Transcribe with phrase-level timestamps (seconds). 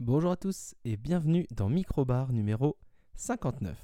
[0.00, 2.78] Bonjour à tous et bienvenue dans Microbar numéro
[3.16, 3.76] 59.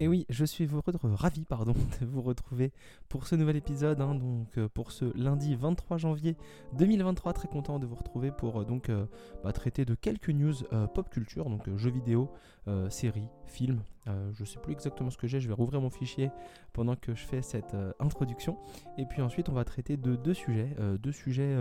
[0.00, 0.68] Et oui, je suis
[1.02, 2.72] ravi pardon, de vous retrouver
[3.08, 6.36] pour ce nouvel épisode, hein, donc euh, pour ce lundi 23 janvier
[6.74, 7.32] 2023.
[7.32, 9.06] Très content de vous retrouver pour euh, donc euh,
[9.42, 10.54] bah, traiter de quelques news
[10.94, 12.30] pop culture, donc jeux vidéo,
[12.90, 13.80] séries, films.
[14.06, 16.30] je sais plus exactement ce que j'ai, je vais rouvrir mon fichier
[16.72, 18.58] pendant que je fais cette introduction.
[18.98, 21.56] Et puis ensuite, on va traiter de deux sujets, deux sujets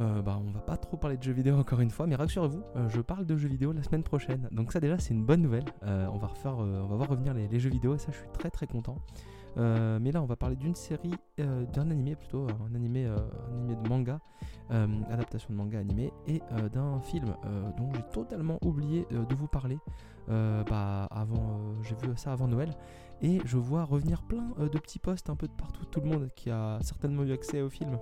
[0.00, 2.62] euh, bah, on va pas trop parler de jeux vidéo encore une fois, mais rassurez-vous,
[2.76, 4.48] euh, je parle de jeux vidéo la semaine prochaine.
[4.50, 5.64] Donc ça déjà c'est une bonne nouvelle.
[5.84, 6.28] Euh, on va
[6.96, 8.98] voir revenir les, jeux vidéo et ça je suis très très content.
[9.56, 13.06] mais là on va parler d'une série, d'un animé plutôt, un animé,
[13.52, 14.18] animé de manga,
[14.70, 17.36] adaptation de manga animé et d'un film
[17.76, 19.78] dont j'ai totalement oublié de vous parler.
[20.28, 22.70] bah avant, j'ai vu ça avant Noël
[23.22, 26.30] et je vois revenir plein de petits posts un peu de partout, tout le monde
[26.34, 27.96] qui a certainement eu accès au film.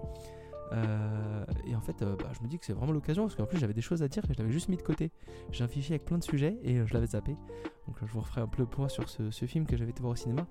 [0.72, 3.46] Euh, et en fait, euh, bah, je me dis que c'est vraiment l'occasion parce qu'en
[3.46, 5.10] plus j'avais des choses à dire et je l'avais juste mis de côté.
[5.50, 7.36] J'ai un fichier avec plein de sujets et euh, je l'avais zappé.
[7.86, 10.12] Donc je vous referai un peu le point sur ce, film que j'avais été voir
[10.12, 10.46] au cinéma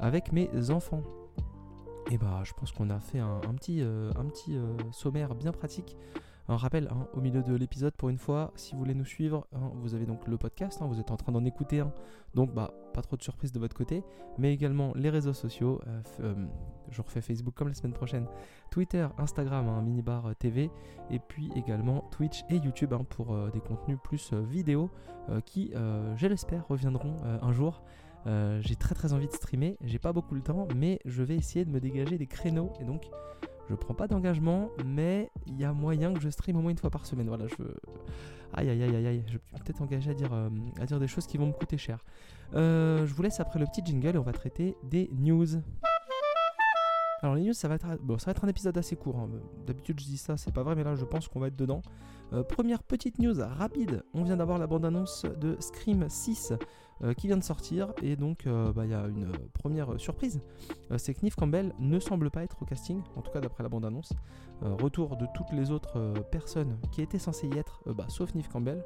[0.00, 1.02] avec mes enfants.
[2.10, 3.84] Et bah, je pense qu'on a fait un petit
[4.92, 5.96] sommaire bien pratique
[6.48, 9.46] un rappel hein, au milieu de l'épisode pour une fois, si vous voulez nous suivre,
[9.52, 11.82] hein, vous avez donc le podcast, hein, vous êtes en train d'en écouter
[12.34, 14.02] donc bah pas trop de surprises de votre côté,
[14.38, 15.80] mais également les réseaux sociaux.
[15.86, 16.34] Euh, euh,
[16.90, 18.26] je refais Facebook comme la semaine prochaine,
[18.70, 20.70] Twitter, Instagram, Minibar euh, TV,
[21.10, 24.90] et puis également Twitch et YouTube pour des contenus plus vidéo
[25.44, 27.82] qui, je l'espère, reviendront un jour.
[28.26, 31.64] j'ai très très envie de streamer, j'ai pas beaucoup le temps, mais je vais essayer
[31.64, 33.10] de me dégager des créneaux et donc
[33.68, 36.78] je prends pas d'engagement, mais il y a moyen que je stream au moins une
[36.78, 37.28] fois par semaine.
[37.28, 37.54] Voilà, je.
[38.54, 40.48] Aïe aïe aïe aïe aïe, je vais peut-être engager à dire, euh,
[40.80, 42.02] à dire des choses qui vont me coûter cher.
[42.54, 45.46] Euh, je vous laisse après le petit jingle et on va traiter des news.
[47.20, 49.18] Alors les news, ça va être, bon, ça va être un épisode assez court.
[49.18, 49.28] Hein.
[49.66, 51.82] D'habitude je dis ça, c'est pas vrai, mais là je pense qu'on va être dedans.
[52.32, 56.56] Euh, première petite news rapide, on vient d'avoir la bande-annonce de Scream 6 euh,
[57.16, 60.40] qui vient de sortir et donc euh, bah, il y a une première surprise,
[60.96, 63.68] c'est que Neve Campbell ne semble pas être au casting, en tout cas d'après la
[63.68, 64.12] bande-annonce.
[64.62, 68.84] retour de toutes les autres personnes qui étaient censées y être, bah, sauf Neve Campbell.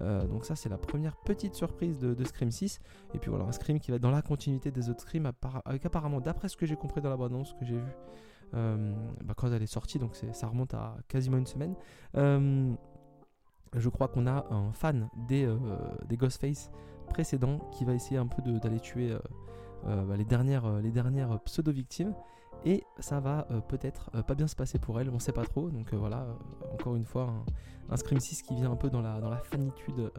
[0.00, 2.80] donc ça c'est la première petite surprise de, Scream 6
[3.14, 5.30] et puis voilà un Scream qui va être dans la continuité des autres Scream
[5.64, 7.92] avec apparemment d'après ce que j'ai compris dans la bande-annonce que j'ai vu
[8.54, 8.94] euh,
[9.24, 11.74] bah, quand elle est sortie, donc ça remonte à quasiment une semaine.
[12.16, 12.72] Euh,
[13.74, 15.56] je crois qu'on a un fan euh,
[16.06, 16.70] des Ghostface
[17.08, 19.16] précédents qui va essayer un peu d'aller tuer
[19.84, 22.14] bah, les dernières, les dernières pseudo-victimes.
[22.64, 25.68] Et ça va peut-être pas bien se passer pour elle, on sait pas trop.
[25.70, 26.26] Donc voilà,
[26.72, 27.32] encore une fois,
[27.90, 30.12] un, Scream 6 qui vient un peu dans la, dans la fanitude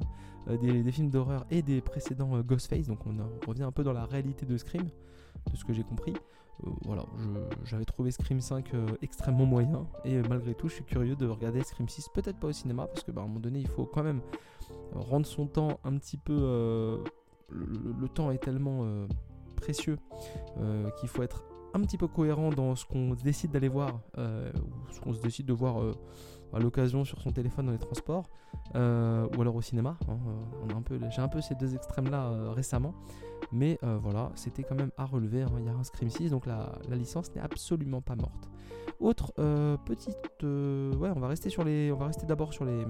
[0.61, 2.87] des, films d'horreur et des précédents Ghostface.
[2.87, 3.15] Donc on,
[3.47, 4.89] revient un peu dans la réalité de Scream,
[5.51, 6.13] de ce que j'ai compris.
[6.65, 7.03] Euh, voilà,
[7.65, 11.25] j'avais trouvé Scream 5 euh, extrêmement moyen et euh, malgré tout, je suis curieux de
[11.25, 13.67] regarder Scream 6, peut-être pas au cinéma parce que bah, à un moment donné, il
[13.67, 14.21] faut quand même
[14.93, 17.03] rendre son temps un petit peu.
[17.49, 18.85] Le, temps est tellement
[19.55, 19.97] précieux
[20.99, 24.99] qu'il faut être un petit peu cohérent dans ce qu'on décide d'aller voir ou ce
[24.99, 25.77] qu'on se décide de voir
[26.53, 28.29] à l'occasion sur son téléphone dans les transports
[28.73, 29.97] ou alors au cinéma.
[30.07, 30.17] Hein,
[31.09, 32.93] j'ai un peu ces deux extrêmes là récemment.
[33.51, 35.43] Mais euh, voilà, c'était quand même à relever.
[35.43, 35.51] Hein.
[35.59, 38.49] Il y a un Scream 6, donc la, licence n'est absolument pas morte.
[38.99, 42.65] Autre euh, petite, euh, ouais, on va rester sur les, on va rester d'abord sur
[42.65, 42.85] les,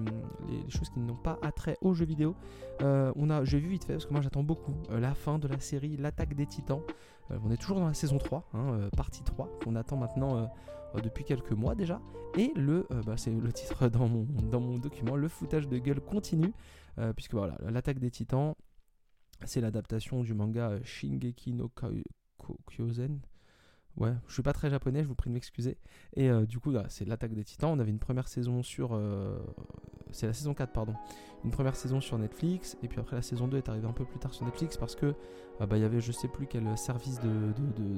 [0.69, 2.35] choses qui n'ont pas attrait aux jeux vidéo.
[2.81, 5.59] on a, j'ai vu vite fait parce que moi j'attends beaucoup la fin de la
[5.59, 6.81] série L'attaque des Titans.
[7.29, 10.49] on est toujours dans la saison 3, hein, partie 3, qu'on attend maintenant
[11.01, 11.99] depuis quelques mois déjà.
[12.37, 16.01] Et le, bah, c'est le titre dans mon, dans mon document, le foutage de gueule
[16.01, 16.53] continue,
[17.15, 18.53] puisque voilà, l'attaque des Titans
[19.45, 21.71] c'est l'adaptation du manga euh, Shingeki no
[22.67, 23.19] Kyozen.
[23.95, 25.77] Ouais, je suis pas très japonais, je vous prie de m'excuser.
[26.15, 27.71] Et euh, du coup, c'est l'attaque des titans.
[27.71, 28.93] On avait une première saison sur.
[28.93, 29.37] Euh,
[30.11, 30.95] c'est la saison 4, pardon.
[31.43, 32.75] Une première saison sur Netflix.
[32.81, 34.95] Et puis après, la saison 2 est arrivée un peu plus tard sur Netflix parce
[34.95, 35.13] que
[35.59, 37.53] bah, il y avait je sais plus quel service de,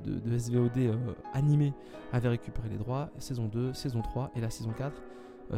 [0.10, 0.98] de, de, SVOD
[1.34, 1.74] animé
[2.12, 3.10] avait récupéré les droits.
[3.18, 5.02] Saison 2, saison 3 et la saison 4.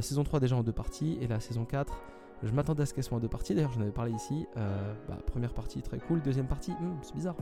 [0.01, 1.17] saison 3 déjà en deux parties.
[1.21, 1.97] Et la saison 4
[2.43, 4.45] je m'attendais à ce qu'elle soit en deux parties, d'ailleurs j'en avais parlé ici.
[4.57, 7.35] Euh, bah, première partie très cool, deuxième partie, hmm, c'est bizarre.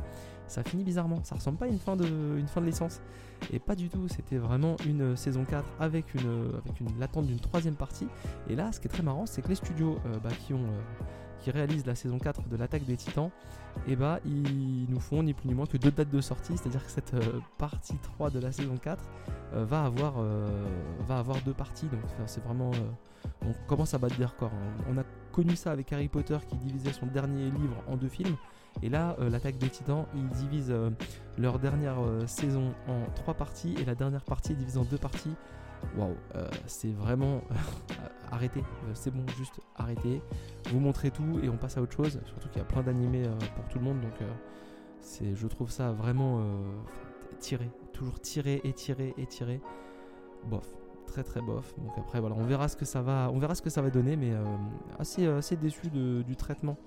[0.47, 2.05] Ça finit bizarrement, ça ressemble pas à une fin de,
[2.37, 3.01] une fin de licence.
[3.51, 7.39] Et pas du tout, c'était vraiment une saison 4 avec une, avec une l'attente d'une
[7.39, 8.07] troisième partie.
[8.49, 10.63] Et là, ce qui est très marrant, c'est que les studios euh, bah, qui ont...
[10.63, 10.81] Euh,
[11.41, 13.29] qui réalisent la saison 4 de l'attaque des titans,
[13.87, 16.57] et eh bah ils nous font ni plus ni moins que deux dates de sortie,
[16.57, 17.13] c'est-à-dire que cette
[17.57, 19.03] partie 3 de la saison 4
[19.53, 20.13] va, avoir,
[21.05, 22.71] va avoir deux parties, donc c'est vraiment
[23.41, 24.51] on commence à battre des records.
[24.53, 24.83] Hein.
[24.89, 28.35] On a connu ça avec Harry Potter qui divisait son dernier livre en deux films.
[28.81, 30.73] Et là, l'attaque des titans, ils divisent
[31.37, 31.97] leur dernière
[32.27, 35.33] saison en trois parties et la dernière partie est divisée en deux parties.
[35.97, 36.15] Waouh,
[36.67, 37.41] c'est vraiment
[38.31, 40.21] arrêtez, c'est bon, juste arrêtez.
[40.71, 42.19] Vous montrez tout et on passe à autre chose.
[42.25, 43.23] Surtout qu'il y a plein d'animés
[43.55, 44.13] pour tout le monde, donc
[45.01, 46.43] c'est, je trouve ça vraiment
[47.39, 49.61] tiré, toujours tiré et tiré et tiré.
[50.49, 50.67] Bof,
[51.05, 51.73] très très bof.
[51.77, 53.89] Donc après voilà, on verra ce que ça va, on verra ce que ça va
[53.89, 54.43] donner, mais euh,
[54.99, 56.77] assez déçu du traitement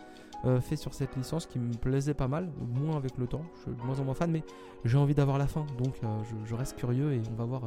[0.44, 3.42] euh, fait sur cette licence qui me plaisait pas mal, moins avec le temps.
[3.56, 4.42] Je suis de moins en moins fan, mais
[4.84, 6.06] j'ai envie d'avoir la fin, donc euh,
[6.46, 7.62] je, reste curieux et on va voir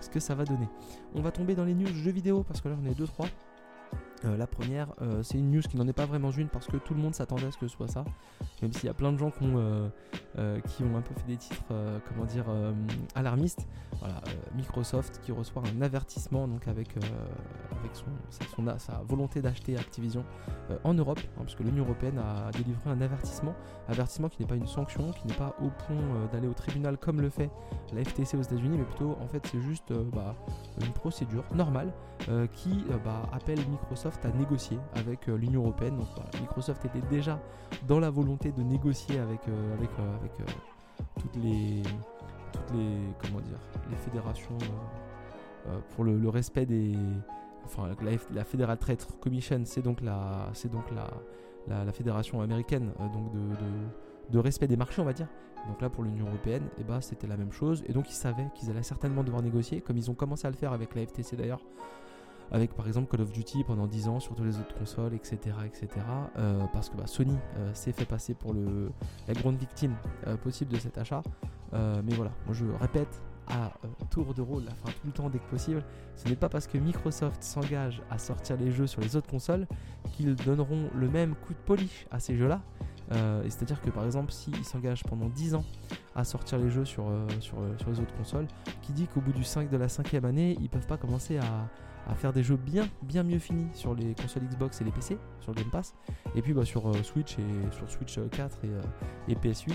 [0.00, 0.68] ce que ça va donner.
[1.14, 3.28] On va tomber dans les news jeux vidéo parce que là on est 2-3.
[4.24, 6.76] Euh, la première, euh, c'est une news qui n'en est pas vraiment une parce que
[6.76, 8.04] tout le monde s'attendait à ce que ce soit ça.
[8.62, 9.88] Même s'il y a plein de gens qui ont, euh,
[10.36, 11.62] un peu fait des titres,
[12.08, 12.44] comment dire,
[13.14, 13.66] alarmistes.
[14.00, 14.20] Voilà,
[14.54, 16.96] Microsoft qui reçoit un avertissement donc avec,
[17.78, 18.06] avec son,
[18.78, 20.24] sa volonté d'acheter Activision
[20.82, 23.54] en Europe, hein, parce que l'Union Européenne a délivré un avertissement.
[23.88, 27.20] Avertissement qui n'est pas une sanction, qui n'est pas au point d'aller au tribunal comme
[27.20, 27.50] le fait
[27.92, 30.34] la FTC aux États-Unis, mais plutôt en fait c'est juste bah,
[30.80, 31.92] une procédure normale
[32.52, 35.98] qui bah, appelle Microsoft à négocier avec euh, l'Union Européenne.
[36.40, 37.40] Microsoft était déjà
[37.86, 40.44] dans la volonté de négocier avec, euh, avec, euh,
[41.20, 41.82] toutes les
[42.52, 43.58] toutes les comment dire
[43.90, 44.56] les fédérations
[45.90, 46.94] pour le, respect des
[47.64, 52.92] enfin la, la Federal Trade Commission c'est donc la c'est donc la, la, fédération américaine
[53.12, 53.40] donc de,
[54.30, 55.26] de, respect des marchés on va dire
[55.66, 58.46] donc là pour l'Union Européenne eh ben, c'était la même chose et donc ils savaient
[58.54, 61.34] qu'ils allaient certainement devoir négocier comme ils ont commencé à le faire avec la FTC
[61.34, 61.60] d'ailleurs
[62.52, 65.38] avec par exemple Call of Duty pendant 10 ans sur toutes les autres consoles, etc.
[65.66, 65.88] etc.
[66.38, 68.90] Euh, parce que bah, Sony euh, s'est fait passer pour le,
[69.26, 69.94] la grande victime
[70.26, 71.22] euh, possible de cet achat.
[71.72, 73.72] mais voilà, moi je répète à
[74.10, 75.84] tour de rôle, enfin tout le temps dès que possible,
[76.16, 79.66] ce n'est pas parce que Microsoft s'engage à sortir les jeux sur les autres consoles
[80.12, 82.62] qu'ils donneront le même coup de polish à ces jeux-là.
[83.10, 85.64] C'est-à-dire que par exemple, s'ils s'engagent pendant 10 ans
[86.14, 87.04] à sortir les jeux sur,
[87.40, 88.46] sur, sur les autres consoles,
[88.80, 91.68] qui dit qu'au bout du 5 de la cinquième année, ils peuvent pas commencer à,
[92.06, 95.18] à faire des jeux bien bien mieux finis sur les consoles Xbox et les PC,
[95.40, 95.94] sur le Game Pass,
[96.34, 98.82] et puis bah, sur euh, Switch et sur Switch 4 euh,
[99.28, 99.72] et, et PS8,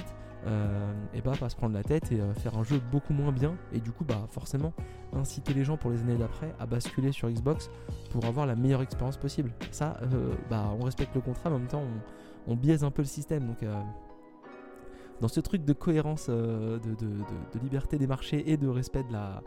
[1.14, 3.56] et bah pas se prendre la tête et euh, faire un jeu beaucoup moins bien,
[3.74, 4.74] et du coup bah forcément
[5.14, 7.70] inciter les gens pour les années d'après à basculer sur Xbox
[8.12, 9.52] pour avoir la meilleure expérience possible.
[9.72, 10.00] Ça,
[10.50, 11.84] bah on respecte le contrat, mais en même temps
[12.48, 13.64] on, biaise un peu le système, donc
[15.20, 16.80] dans ce truc de cohérence, de,
[17.62, 19.42] liberté des marchés et de respect de la,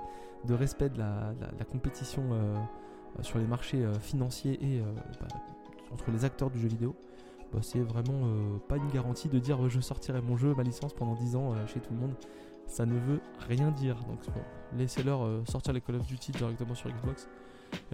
[0.44, 2.56] de respect de la, compétition euh,
[3.18, 4.82] euh, sur les marchés euh, financiers et
[5.20, 5.28] bah,
[5.92, 6.96] entre les acteurs du jeu vidéo,
[7.52, 8.26] bah, c'est vraiment
[8.68, 11.80] pas une garantie de dire je sortirai mon jeu, ma licence pendant 10 ans chez
[11.80, 12.14] tout le monde.
[12.66, 13.96] Ça ne veut rien dire.
[14.04, 14.20] Donc
[14.76, 17.28] laissez-leur sortir les Call of Duty directement sur Xbox.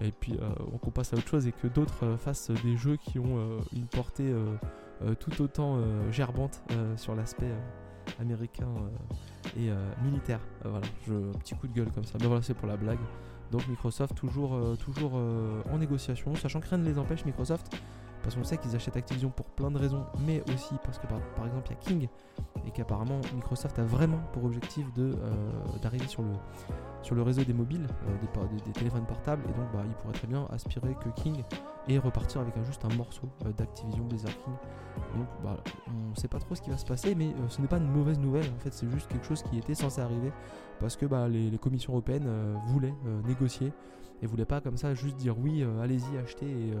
[0.01, 0.37] Et puis
[0.83, 4.33] on passe à autre chose et que d'autres fassent des jeux qui ont une portée
[5.19, 5.81] tout autant
[6.11, 6.63] gerbante
[6.95, 7.51] sur l'aspect
[8.19, 10.39] américain euh, et euh, militaire.
[10.65, 12.17] Euh, voilà, je, petit coup de gueule comme ça.
[12.19, 12.99] Mais voilà, c'est pour la blague.
[13.51, 17.75] Donc Microsoft toujours, toujours en négociation, sachant que rien ne les empêche Microsoft,
[18.21, 21.17] parce qu'on sait qu'ils achètent Activision pour plein de raisons, mais aussi parce que par,
[21.47, 22.07] exemple il y a King,
[22.67, 24.85] et qu'apparemment Microsoft a vraiment pour objectif
[25.81, 26.29] d'arriver sur le,
[27.01, 27.87] sur le réseau des mobiles,
[28.21, 31.43] des, des, téléphones portables, et donc bah, il pourrait très bien aspirer que King
[31.89, 34.53] et repartir avec juste un morceau euh, d'Activision Blizzard King.
[35.17, 35.57] Donc bah,
[35.87, 37.77] on ne sait pas trop ce qui va se passer, mais euh, ce n'est pas
[37.77, 40.31] une mauvaise nouvelle, en fait c'est juste quelque chose qui était censé arriver,
[40.79, 42.93] parce que bah, les, commissions européennes euh, voulaient
[43.25, 43.73] négocier,
[44.21, 46.73] et voulaient pas comme ça juste dire oui, allez-y, achetez,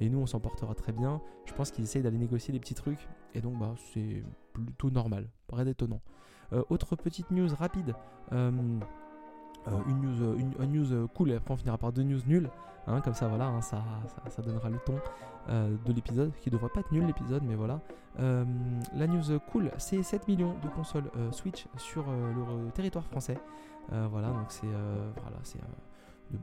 [0.00, 1.20] et, nous on s'en portera très bien.
[1.46, 5.28] Je pense qu'ils essayent d'aller négocier des petits trucs, et donc bah, c'est plutôt normal,
[5.52, 6.00] rien d'étonnant.
[6.68, 7.94] autre petite news rapide.
[9.86, 12.50] Une news, une, news cool et après on finira par deux news nulles.
[12.86, 13.82] Hein, comme ça, voilà, hein, ça,
[14.28, 14.96] ça, donnera le ton
[15.48, 17.80] euh, de l'épisode, qui devrait pas être nul l'épisode, mais voilà.
[18.18, 18.44] Euh,
[18.94, 23.38] la news cool, c'est 7 millions de consoles euh, Switch sur le territoire français.
[23.90, 25.60] voilà, donc c'est voilà, c'est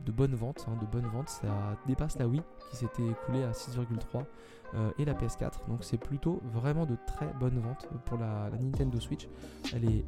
[0.05, 1.29] de, bonnes ventes, hein, de bonnes ventes.
[1.29, 4.23] Ça dépasse la Wii qui s'était écoulée à 6,3
[4.97, 5.67] et la PS4.
[5.69, 9.27] Donc c'est plutôt vraiment de très bonnes ventes pour la, Nintendo Switch.
[9.73, 10.05] Elle est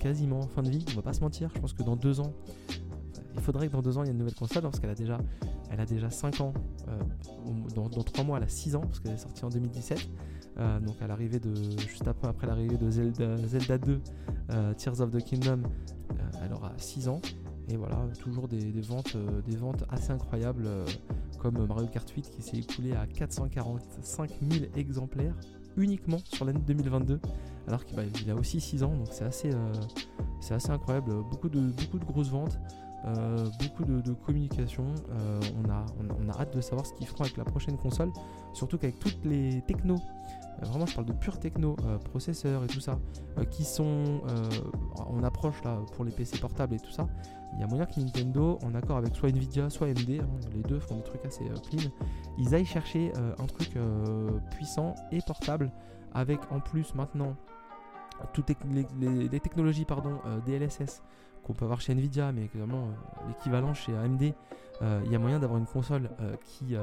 [0.00, 1.50] quasiment en fin de vie, on va pas se mentir.
[1.54, 2.32] Je pense que dans deux ans,
[3.38, 4.94] il faudrait que dans deux ans il y ait une nouvelle console parce qu'elle a
[4.94, 5.18] déjà,
[5.70, 6.52] elle a déjà 5 ans.
[6.88, 6.98] Euh,
[7.74, 10.08] dans, dans 3 mois, elle a 6 ans parce qu'elle est sortie en 2017.
[10.58, 14.00] Euh, donc à l'arrivée de juste après, l'arrivée de Zelda, Zelda 2,
[14.50, 15.62] euh, Tears of the Kingdom,
[16.44, 17.20] elle aura 6 ans.
[17.70, 20.68] Et voilà, toujours des, ventes, des ventes assez incroyables
[21.38, 25.34] comme Mario Kart 8 qui s'est écoulé à 445 000 exemplaires
[25.76, 27.20] uniquement sur l'année 2022
[27.66, 29.50] alors qu'il a aussi 6 ans donc c'est assez,
[30.40, 31.12] c'est assez incroyable.
[31.30, 32.58] Beaucoup de grosses ventes
[33.60, 34.86] beaucoup de, communication.
[35.10, 38.10] on, a, on, a hâte de savoir ce qu'ils feront avec la prochaine console,
[38.52, 39.98] surtout qu'avec toutes les technos
[40.60, 41.76] vraiment je parle de pure techno,
[42.10, 42.98] processeurs et tout ça,
[43.50, 44.20] qui sont
[44.96, 47.06] en approche là pour les PC portables et tout ça,
[47.54, 50.62] il y a moyen que Nintendo, en accord avec soit Nvidia, soit AMD, hein, les
[50.62, 51.90] deux font des trucs assez clean,
[52.38, 53.78] ils aillent chercher un truc
[54.50, 55.70] puissant et portable,
[56.12, 57.36] avec en plus maintenant
[58.32, 61.02] toutes les, technologies pardon, euh, DLSS
[61.48, 64.34] qu'on peut avoir chez Nvidia, mais également euh, l'équivalent chez AMD,
[64.82, 66.10] euh, il y a moyen d'avoir une console
[66.44, 66.76] qui,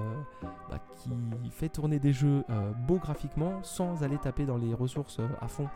[0.69, 1.12] bah, qui
[1.51, 2.43] fait tourner des jeux
[2.86, 5.69] beaux graphiquement sans aller taper dans les ressources à fond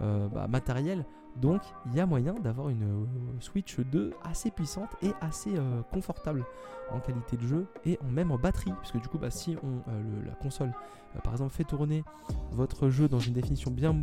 [0.00, 1.06] bah, matérielles.
[1.40, 3.06] Donc il y a moyen d'avoir une
[3.40, 5.52] Switch 2 assez puissante et assez
[5.90, 6.44] confortable
[6.90, 9.82] en qualité de jeu et même en batterie, parce que du coup bah, si on,
[10.26, 10.72] la console
[11.16, 12.04] euh, par exemple fait tourner
[12.52, 13.94] votre jeu dans une définition bien,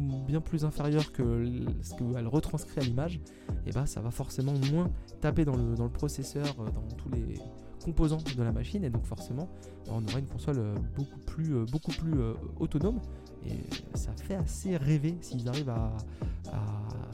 [0.44, 1.46] plus inférieure que
[1.82, 3.20] ce qu'elle retranscrit à l'image,
[3.66, 4.90] eh bah ça va forcément moins
[5.22, 7.40] taper dans le, processeur, euh, dans tous les
[7.84, 9.50] composants de la machine, et donc forcément
[9.90, 12.18] on aura une console euh, beaucoup plus
[12.60, 13.00] autonome,
[13.46, 15.92] et ça fait assez rêver s'ils arrivent à,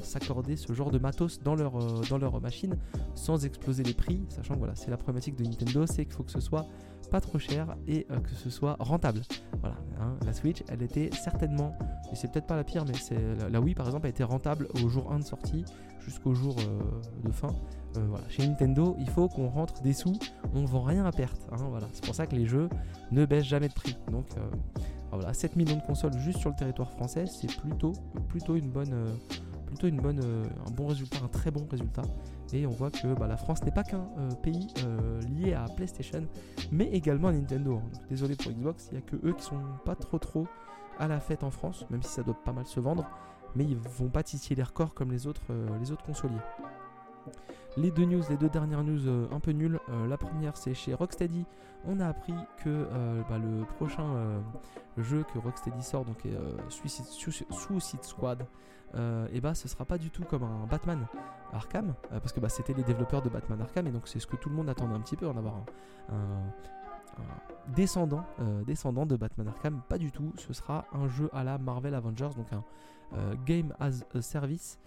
[0.02, 1.74] s'accorder ce genre de matos dans leur,
[2.10, 2.78] dans leur machine
[3.16, 6.24] sans exploser les prix, sachant que voilà, c'est la problématique de Nintendo, c'est qu'il faut
[6.24, 6.68] que ce soit
[7.10, 9.22] pas trop cher et euh, que ce soit rentable.
[9.62, 10.16] Voilà, hein.
[10.26, 11.78] la Switch, elle était certainement,
[12.12, 13.18] et c'est peut-être pas la pire, mais c'est
[13.50, 15.66] la, Wii par exemple a été rentable au jour 1 de sortie
[16.02, 17.54] jusqu'au jour euh, de fin.
[17.98, 18.28] Euh, voilà.
[18.30, 20.18] Chez Nintendo, il faut qu'on rentre des sous,
[20.54, 21.48] on vend rien à perte.
[21.52, 21.88] Hein, voilà.
[21.94, 22.70] C'est pour ça que les jeux
[23.12, 23.98] ne baissent jamais de prix.
[24.12, 24.28] Donc
[25.16, 27.94] voilà, 7 millions de consoles juste sur le territoire français, c'est plutôt,
[28.56, 28.94] une bonne
[29.84, 30.22] une bonne,
[30.66, 32.04] un bon résultat, un très bon résultat.
[32.54, 35.66] Et on voit que bah, la France n'est pas qu'un euh, pays euh, lié à
[35.76, 36.26] PlayStation,
[36.72, 37.82] mais également à Nintendo.
[37.84, 38.00] Hein.
[38.10, 40.48] désolé pour Xbox, il n'y a que eux qui sont pas trop trop
[41.00, 43.10] à la fête en France, même si ça doit pas mal se vendre,
[43.56, 46.36] mais ils vont pas titiller les records comme euh, les autres consoliers.
[47.78, 49.80] Les deux news, les deux dernières news un peu nulles.
[50.08, 51.46] la première, c'est chez Rocksteady.
[51.86, 52.88] On a appris que
[53.30, 54.42] bah, le prochain
[54.98, 56.24] jeu que Rocksteady sort, donc
[56.70, 58.46] Suicide Squad,
[58.96, 61.06] euh, et bah ce sera pas du tout comme un Batman
[61.52, 64.28] Arkham, euh, parce que bah, c'était les développeurs de Batman Arkham, et donc c'est ce
[64.28, 65.56] que tout le monde attendait un petit peu, en avoir
[66.10, 66.14] un,
[67.76, 71.58] descendant, euh, descendant de Batman Arkham, pas du tout, ce sera un jeu à la
[71.58, 72.64] Marvel Avengers, donc un
[73.46, 74.80] Game as a Service,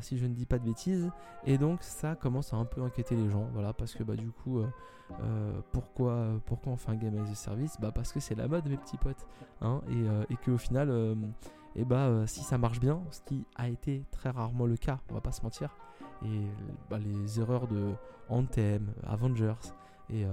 [0.00, 1.10] si je ne dis pas de bêtises,
[1.44, 4.30] et donc ça commence à un peu inquiéter les gens, voilà, parce que bah du
[4.30, 4.60] coup,
[5.72, 7.76] pourquoi, pourquoi on fait un Game as a Service?
[7.80, 9.26] Bah parce que c'est la mode mes petits potes,
[9.60, 10.90] hein, et, et qu'au final
[11.76, 14.98] et bah euh, si ça marche bien, ce qui a été très rarement le cas,
[15.10, 15.76] on va pas se mentir,
[16.24, 16.40] et
[16.88, 17.92] bah, les erreurs de
[18.30, 19.54] Anthem, Avengers
[20.08, 20.30] et, euh,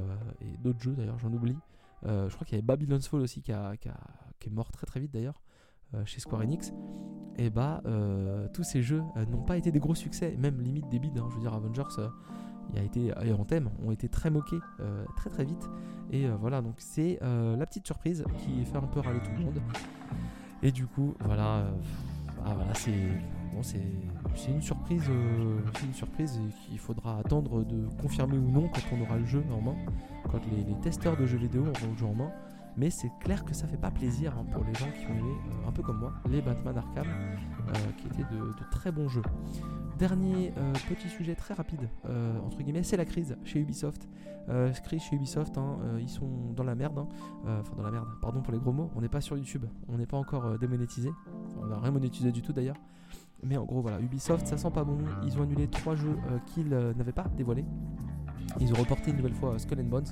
[0.60, 1.58] d'autres jeux d'ailleurs, j'en oublie.
[2.06, 5.12] Euh, je crois qu'il y avait Babylon's Fall aussi qui, est mort très très vite
[5.12, 5.42] d'ailleurs
[6.06, 6.74] chez Square Enix.
[7.38, 7.82] Et bah
[8.54, 11.18] tous ces jeux n'ont pas été des gros succès, même limite des bides.
[11.18, 11.28] Hein.
[11.30, 11.84] je veux dire Avengers
[12.72, 14.60] il a été et Anthem ont été très moqués
[15.18, 15.70] très très vite
[16.12, 19.60] et voilà donc c'est la petite surprise qui fait un peu râler tout le monde
[20.64, 21.72] et du coup, voilà, euh,
[22.46, 22.90] ah, voilà c'est
[24.50, 29.02] une surprise, euh, c'est une surprise qu'il faudra attendre de confirmer ou non quand on
[29.02, 29.76] aura le jeu en main,
[30.32, 32.32] quand les, testeurs de jeux vidéo auront le jeu en main.
[32.78, 35.36] Mais c'est clair que ça fait pas plaisir hein, pour les gens qui ont aimé,
[35.64, 37.06] euh, un peu comme moi, les Batman Arkham,
[37.98, 39.22] qui étaient de, très bons jeux.
[39.98, 44.10] Dernier euh, petit sujet très rapide, euh, entre guillemets, c'est la crise chez Ubisoft.
[44.50, 46.98] Euh, crise chez Ubisoft, hein, ils sont dans la merde.
[46.98, 47.08] Hein.
[47.62, 48.90] Enfin, dans la merde, pardon pour les gros mots.
[48.96, 51.12] On n'est pas sur YouTube, on n'est pas encore démonétisé.
[51.62, 52.78] on n'a rien monétisé du tout d'ailleurs.
[53.44, 54.98] Mais en gros, voilà, Ubisoft, ça sent pas bon.
[55.26, 57.66] Ils ont annulé trois jeux qu'ils n'avaient pas dévoilés.
[58.60, 60.08] Ils ont reporté une nouvelle fois Skull and Bones,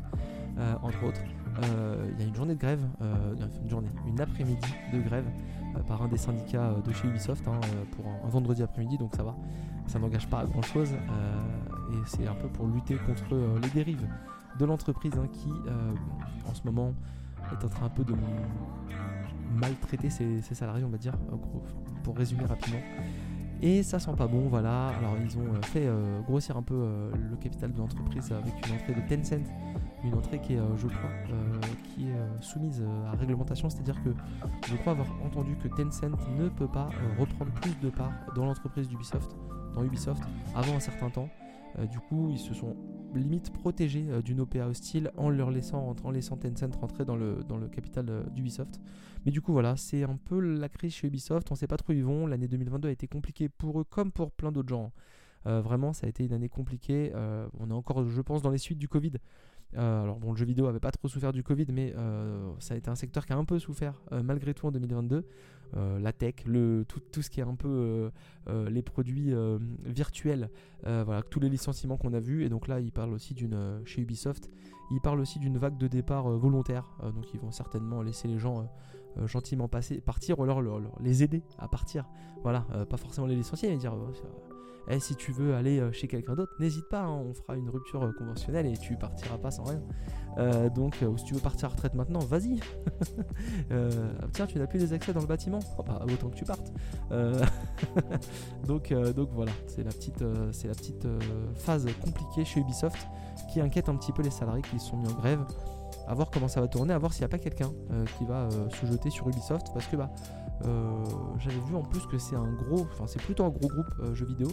[0.84, 1.22] entre autres.
[1.58, 5.26] Il y a une journée de grève, une journée, une après-midi de grève
[5.88, 7.60] par un des syndicats de chez Ubisoft hein,
[7.92, 9.36] pour un vendredi après-midi, donc ça va.
[9.88, 13.60] Ça n'engage pas à grand chose euh, et c'est un peu pour lutter contre euh,
[13.62, 14.08] les dérives
[14.60, 15.92] de l'entreprise hein, qui euh,
[16.50, 16.94] en ce moment
[17.52, 18.14] est en train un peu de
[19.56, 21.18] maltraiter ses, salariés on va dire
[22.04, 22.80] pour résumer rapidement.
[23.62, 24.90] Et ça sent pas bon voilà.
[24.98, 25.88] Alors ils ont fait
[26.26, 29.44] grossir un peu le capital de l'entreprise avec une entrée de Tencent
[30.04, 31.10] une entrée qui est je crois
[31.84, 34.10] qui est soumise à réglementation c'est à dire que
[34.68, 36.04] je crois avoir entendu que Tencent
[36.38, 36.90] ne peut pas
[37.20, 39.36] reprendre plus de parts dans l'entreprise d'Ubisoft
[39.74, 40.24] dans Ubisoft
[40.56, 41.30] avant un certain temps.
[41.80, 42.76] Euh, du coup, ils se sont
[43.14, 47.58] limite protégés euh, d'une OPA hostile en leur laissant, laissant Tencent rentrer dans le, dans
[47.58, 48.80] le capital euh, d'Ubisoft.
[49.26, 51.50] Mais du coup, voilà, c'est un peu la crise chez Ubisoft.
[51.52, 52.28] On ne sait pas trop où ils vont.
[52.28, 54.92] L'année 2022 a été compliquée pour eux comme pour plein d'autres gens.
[55.46, 57.12] vraiment, ça a été une année compliquée.
[57.60, 59.14] on est encore, je pense, dans les suites du Covid.
[59.76, 61.94] Alors bon, le jeu vidéo avait pas trop souffert du Covid, mais
[62.60, 65.26] ça a été un secteur qui a un peu souffert malgré tout en 2022.
[65.76, 66.36] la tech,
[66.88, 68.12] tout, ce qui est un peu
[68.48, 69.34] les produits
[69.86, 70.50] virtuels,
[70.84, 72.44] voilà, tous les licenciements qu'on a vus.
[72.44, 74.50] Et donc là, il parle aussi d'une chez Ubisoft,
[74.92, 76.86] il parle aussi d'une vague de départ volontaire.
[77.02, 78.68] donc ils vont certainement laisser les gens
[79.18, 80.62] euh, gentiment passer, partir ou alors,
[81.02, 82.06] les aider à partir.
[82.44, 83.94] Voilà, euh, pas forcément les licencier, mais dire
[84.90, 87.70] eh, si tu veux aller euh, chez quelqu'un d'autre, n'hésite pas, hein, on fera une
[87.70, 89.82] rupture conventionnelle et tu partiras pas sans rien.
[90.70, 92.60] donc, si tu veux partir à retraite maintenant, vas-y.
[94.34, 96.72] tiens, tu n'as plus des accès dans le bâtiment, oh, bah, autant que tu partes.
[98.68, 101.08] donc, donc voilà, c'est la petite, c'est la petite
[101.56, 103.08] phase compliquée chez Ubisoft
[103.52, 105.46] qui inquiète un petit peu les salariés qui sont mis en grève
[106.08, 108.26] à voir comment ça va tourner, à voir s'il n'y a pas quelqu'un euh, qui
[108.26, 110.41] va euh, se jeter sur Ubisoft parce que bah euh,
[111.40, 114.26] j'avais vu en plus que c'est un gros, enfin c'est plutôt un gros groupe jeux
[114.26, 114.50] vidéo,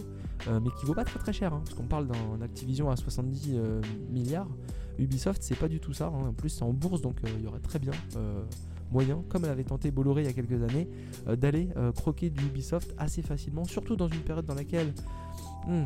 [0.47, 3.57] mais qui vaut pas très très cher, hein, parce qu'on parle d'un Activision à 70
[4.09, 4.47] milliards.
[4.97, 6.29] Ubisoft c'est pas du tout ça, hein.
[6.29, 7.93] en plus c'est en bourse donc il y aurait très bien
[8.91, 10.89] moyen, comme elle avait tenté Bolloré il y a quelques années,
[11.27, 14.93] d'aller croquer du Ubisoft assez facilement, surtout dans une période dans laquelle
[15.67, 15.83] hmm,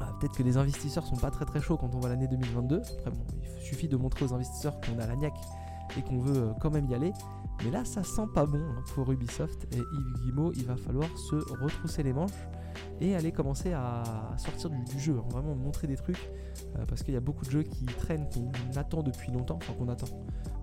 [0.00, 2.76] ah, peut-être que les investisseurs sont pas très très chauds quand on voit l'année 2022.
[2.76, 5.40] Après bon, il suffit de montrer aux investisseurs qu'on a la niaque
[5.96, 7.12] et qu'on veut euh, quand même y aller.
[7.64, 10.52] Mais là, ça sent pas bon hein, pour Ubisoft et Yves Guillemot.
[10.54, 12.30] Il va falloir se retrousser les manches
[13.00, 14.02] et aller commencer à
[14.36, 16.30] sortir du, jeu, hein, vraiment montrer des trucs
[16.76, 19.72] euh, parce qu'il y a beaucoup de jeux qui traînent, qu'on attend depuis longtemps, enfin
[19.72, 20.06] qu'on attend,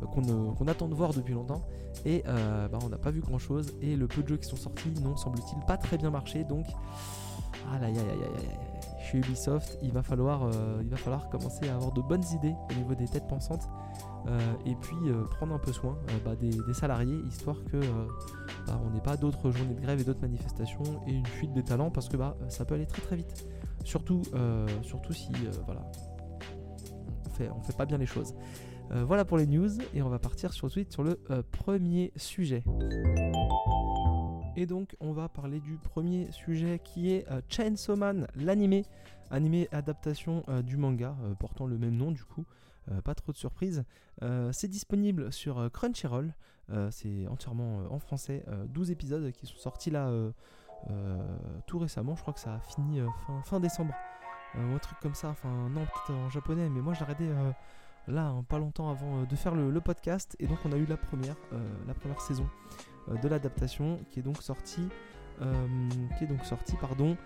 [0.03, 1.62] euh, qu'on attend de voir depuis longtemps
[2.05, 4.58] et bah, on n'a pas vu grand chose et le peu de jeux qui sont
[4.58, 6.65] sortis n'ont semble-t-il pas très bien marché donc
[7.74, 11.70] aïe aïe aïe aïe aïe chez Ubisoft, il va falloir, euh, il va falloir commencer
[11.70, 13.70] à avoir de bonnes idées au niveau des têtes pensantes
[14.28, 17.80] euh, et puis euh, prendre un peu soin bah, des, salariés histoire que
[18.66, 21.64] bah, on n'ait pas d'autres journées de grève et d'autres manifestations et une fuite des
[21.64, 23.46] talents parce que bah, ça peut aller très très vite.
[23.84, 24.24] Surtout,
[24.82, 25.32] surtout si
[25.66, 25.82] voilà,
[27.26, 28.34] on fait, fait pas bien les choses.
[28.90, 31.20] voilà pour les news et on va partir sur suite sur le
[31.52, 32.64] premier sujet.
[34.58, 38.86] Et donc on va parler du premier sujet qui est euh, Chainsaw Man, l'animé,
[39.30, 42.46] animé adaptation euh, du manga euh, portant le même nom du coup.
[43.04, 43.84] pas trop de surprise.
[44.52, 46.36] c'est disponible sur Crunchyroll.
[46.92, 48.46] c'est entièrement en français.
[48.70, 50.12] 12 épisodes qui sont sortis là
[51.66, 52.16] tout récemment.
[52.16, 53.02] Je crois que ça a fini
[53.44, 53.96] fin, décembre.
[54.53, 55.29] un truc comme ça.
[55.29, 56.70] Enfin, non, peut-être en japonais.
[56.70, 57.27] Mais moi, j'ai arrêté
[58.08, 60.36] là, hein, pas longtemps avant de faire le, le, podcast.
[60.38, 61.38] Et donc, on a eu la première,
[61.88, 64.89] la première saison euh, de l'adaptation qui est donc sorti
[65.41, 65.68] euh,
[66.18, 67.18] qui est donc sorti pardon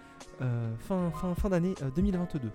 [0.41, 2.51] euh, fin, fin, fin d'année 2022.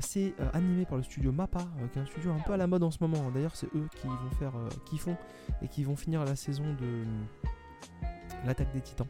[0.00, 1.60] c'est animé par le studio Mappa,
[1.92, 3.30] qui est un studio un peu à la mode en ce moment.
[3.30, 4.52] D'ailleurs, c'est eux qui vont faire,
[4.84, 5.16] qui font
[5.62, 7.04] et qui vont finir la saison de
[8.46, 9.06] l'attaque des Titans.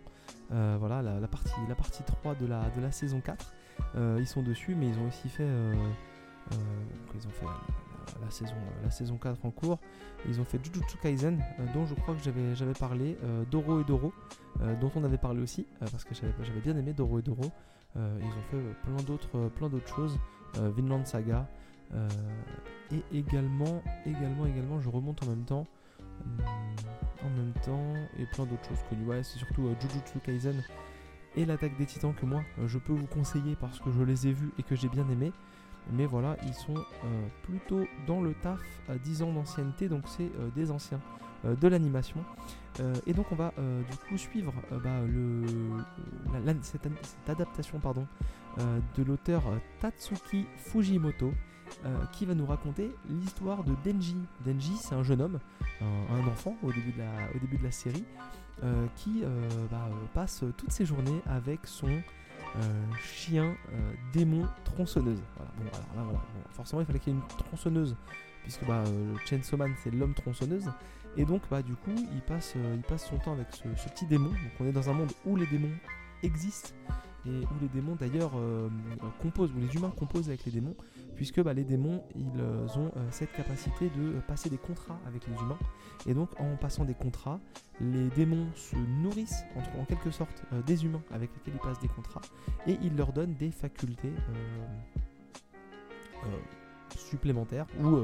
[0.50, 3.52] voilà, la, partie, la partie 3 de la, de la saison 4.
[4.18, 5.48] ils sont dessus, mais ils ont aussi fait,
[6.50, 7.46] fait
[8.22, 9.78] la saison, la saison 4 en cours.
[10.28, 13.80] Ils ont fait Jujutsu Kaisen, euh, dont je crois que j'avais, j'avais parlé, euh, Doro
[13.80, 14.12] et Doro,
[14.60, 17.50] euh, dont on avait parlé aussi, parce que j'avais, j'avais bien aimé Doro et Doro.
[17.96, 20.18] ils ont fait plein d'autres, plein d'autres choses,
[20.54, 21.48] Vinland Saga,
[22.92, 25.66] et également, également, également, je remonte en même temps.
[27.22, 29.06] en même temps, et plein d'autres choses connues.
[29.06, 30.62] Ouais, c'est surtout Jujutsu Kaisen
[31.36, 34.32] et l'attaque des titans que moi je peux vous conseiller parce que je les ai
[34.32, 35.32] vus et que j'ai bien aimé.
[35.92, 40.30] Mais voilà, ils sont euh, plutôt dans le taf à 10 ans d'ancienneté, donc c'est
[40.38, 41.00] euh, des anciens
[41.44, 42.24] euh, de l'animation.
[43.06, 43.52] et donc on va
[43.90, 45.00] du coup suivre bah,
[46.62, 46.88] cette,
[47.28, 47.80] adaptation
[48.96, 49.42] de l'auteur
[49.80, 51.32] Tatsuki Fujimoto.
[52.12, 54.16] qui va nous raconter l'histoire de Denji.
[54.46, 55.38] Denji, c'est un jeune homme,
[55.80, 58.04] un, enfant au début de la, au début de la série,
[58.96, 59.24] qui
[59.70, 61.90] bah, passe toutes ses journées avec son
[63.00, 65.22] chien euh, démon tronçonneuse.
[66.50, 67.96] Forcément, il fallait qu'il y ait une tronçonneuse,
[68.42, 70.70] puisque bah, euh, Chainsaw Man, c'est l'homme tronçonneuse.
[71.16, 74.06] Et donc, bah, du coup, il passe, euh, il passe son temps avec ce, petit
[74.06, 74.30] démon.
[74.30, 75.74] Donc, on est dans un monde où les démons
[76.22, 76.70] existent
[77.26, 78.32] et où les démons d'ailleurs
[79.20, 80.74] composent, où les humains composent avec les démons,
[81.16, 82.40] puisque bah, les démons, ils
[82.78, 85.58] ont cette capacité de passer des contrats avec les humains.
[86.06, 87.40] Et donc, en passant des contrats,
[87.80, 89.44] les démons se nourrissent
[89.78, 92.20] en, quelque sorte euh, des humains avec lesquels ils passent des contrats
[92.66, 94.66] et ils leur donnent des facultés euh,
[96.24, 96.38] euh,
[96.96, 97.98] supplémentaires ou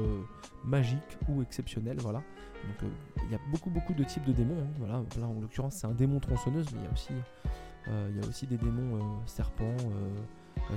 [0.65, 1.99] magiques ou exceptionnelles.
[1.99, 2.19] Voilà.
[2.19, 2.91] Donc
[3.25, 4.59] il y a beaucoup beaucoup de types de démons.
[4.59, 5.03] Hein, voilà.
[5.19, 7.13] Là en l'occurrence c'est un démon tronçonneuse, mais il y a aussi
[8.09, 9.75] il y a aussi des démons serpents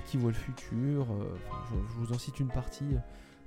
[0.06, 1.06] qui voient le futur.
[1.70, 2.96] Je, vous en cite une partie.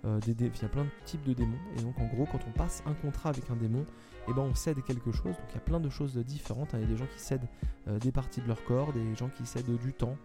[0.04, 2.84] il y a plein de types de démons et donc en gros quand on passe
[2.86, 3.86] un contrat avec un démon
[4.28, 5.36] eh ben on cède quelque chose.
[5.36, 6.73] Donc il y a plein de choses différentes.
[6.73, 6.80] Hein.
[6.80, 7.47] Il y a des gens qui cèdent
[7.88, 10.17] euh, des parties de leur corps, des gens qui cèdent du temps,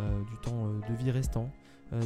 [0.00, 1.50] euh, du temps euh, de vie restant.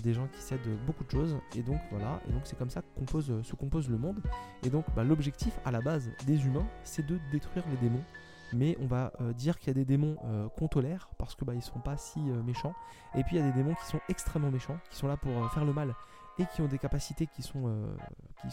[0.04, 1.38] des gens qui cèdent beaucoup de choses.
[1.56, 4.20] Et donc voilà, et donc c'est comme ça que se compose le monde.
[4.62, 8.04] Et donc bah, l'objectif à la base des humains, c'est de détruire les démons
[8.52, 10.16] mais on va dire qu'il y a des démons
[10.56, 12.74] qu'on tolère parce que bah, ils sont pas si méchants
[13.14, 15.50] et puis il y a des démons qui sont extrêmement méchants qui sont là pour
[15.52, 15.94] faire le mal
[16.40, 17.96] et qui ont des capacités qui sont, euh,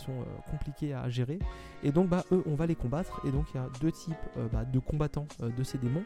[0.10, 1.40] euh, compliquées à gérer.
[1.84, 3.22] Et donc, bah, eux, on va les combattre.
[3.26, 6.04] Et donc, il y a deux types euh, bah, de combattants de ces démons.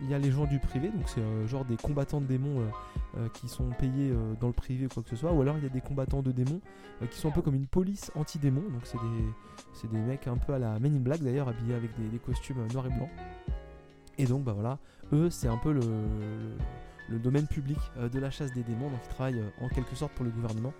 [0.00, 2.62] Il y a les gens du privé, donc c'est genre des combattants de démons
[3.32, 5.32] qui sont payés dans le privé ou quoi que ce soit.
[5.32, 6.60] Ou alors, il y a des combattants de démons
[7.10, 8.68] qui sont un peu comme une police anti-démons.
[8.70, 11.90] Donc, c'est des, des mecs un peu à la Men in Black d'ailleurs, habillés avec
[12.10, 13.10] des, costumes noirs et blancs.
[14.18, 14.78] Et donc, bah voilà,
[15.12, 15.80] eux, c'est un peu le,
[17.08, 20.24] le domaine public de la chasse des démons, donc ils travaillent en quelque sorte pour
[20.24, 20.72] le gouvernement.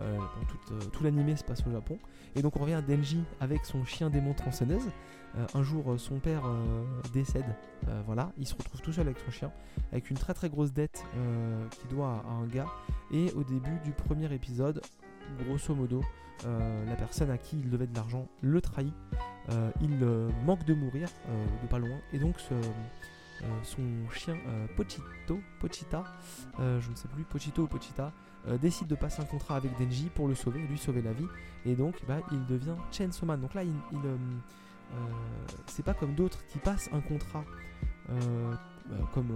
[0.00, 1.98] Euh, tout, euh, tout l'animé se passe au Japon.
[2.34, 4.90] Et donc on revient à Denji avec son chien démon tronçonneuse.
[5.36, 6.42] Euh, un jour, son père
[7.12, 7.44] décède.
[8.06, 9.52] voilà, il se retrouve tout seul avec son chien,
[9.92, 11.04] avec une très très grosse dette
[11.70, 12.66] qu'il doit à, un gars.
[13.12, 14.80] Et au début du premier épisode,
[15.44, 16.02] grosso modo,
[16.44, 18.94] la personne à qui il devait de l'argent le trahit.
[19.80, 19.98] il
[20.44, 21.08] manque de mourir
[21.62, 21.98] de pas loin.
[22.12, 22.40] Et donc
[23.62, 24.36] son chien
[24.76, 26.04] Pochito, Pochita,
[26.58, 28.12] je ne sais plus, Pochito ou Pochita,
[28.48, 31.26] euh, décide de passer un contrat avec Denji pour le sauver, lui sauver la vie,
[31.66, 33.40] et donc bah, il devient Chainsaw Man.
[33.40, 34.16] Donc là, il, euh,
[34.94, 34.96] euh,
[35.66, 37.44] c'est pas comme d'autres qui passent un contrat.
[39.14, 39.30] comme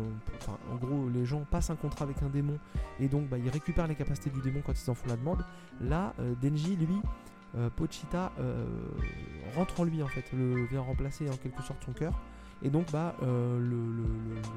[0.69, 2.59] en gros les gens passent un contrat avec un démon
[2.99, 5.45] et donc bah, ils récupèrent les capacités du démon quand ils en font la demande
[5.81, 6.12] là
[6.43, 6.99] Denji lui
[7.77, 8.33] Pochita
[9.55, 12.19] rentre en lui en fait le vient remplacer en quelque sorte son cœur
[12.64, 13.14] et donc bah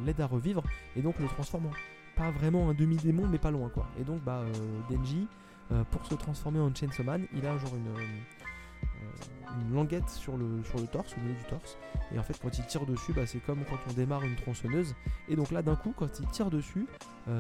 [0.03, 0.63] l'aide à revivre
[0.95, 1.71] et donc le transforme en
[2.17, 3.88] pas vraiment un demi-démon, mais pas loin quoi.
[3.99, 5.27] Et donc, bah, euh, Denji,
[5.71, 10.63] euh, pour se transformer en Chainsaw Man, il a genre une, euh, languette sur le,
[10.63, 11.77] sur le torse, au milieu du torse.
[12.13, 14.95] Et en fait, quand il tire dessus, bah, c'est comme quand on démarre une tronçonneuse.
[15.30, 16.88] Et donc là, d'un coup, quand il tire dessus,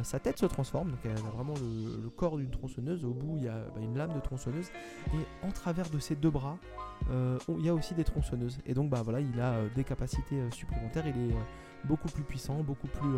[0.03, 0.91] sa tête se transforme.
[0.91, 3.05] Donc elle a vraiment le, corps d'une tronçonneuse.
[3.05, 4.67] Au bout, il y a bah, une lame de tronçonneuse.
[5.13, 6.57] Et en travers de ses deux bras,
[7.09, 8.59] il y a aussi des tronçonneuses.
[8.65, 11.07] Et donc, bah voilà, il a des capacités supplémentaires.
[11.07, 11.35] Il est
[11.85, 13.09] beaucoup plus puissant, beaucoup plus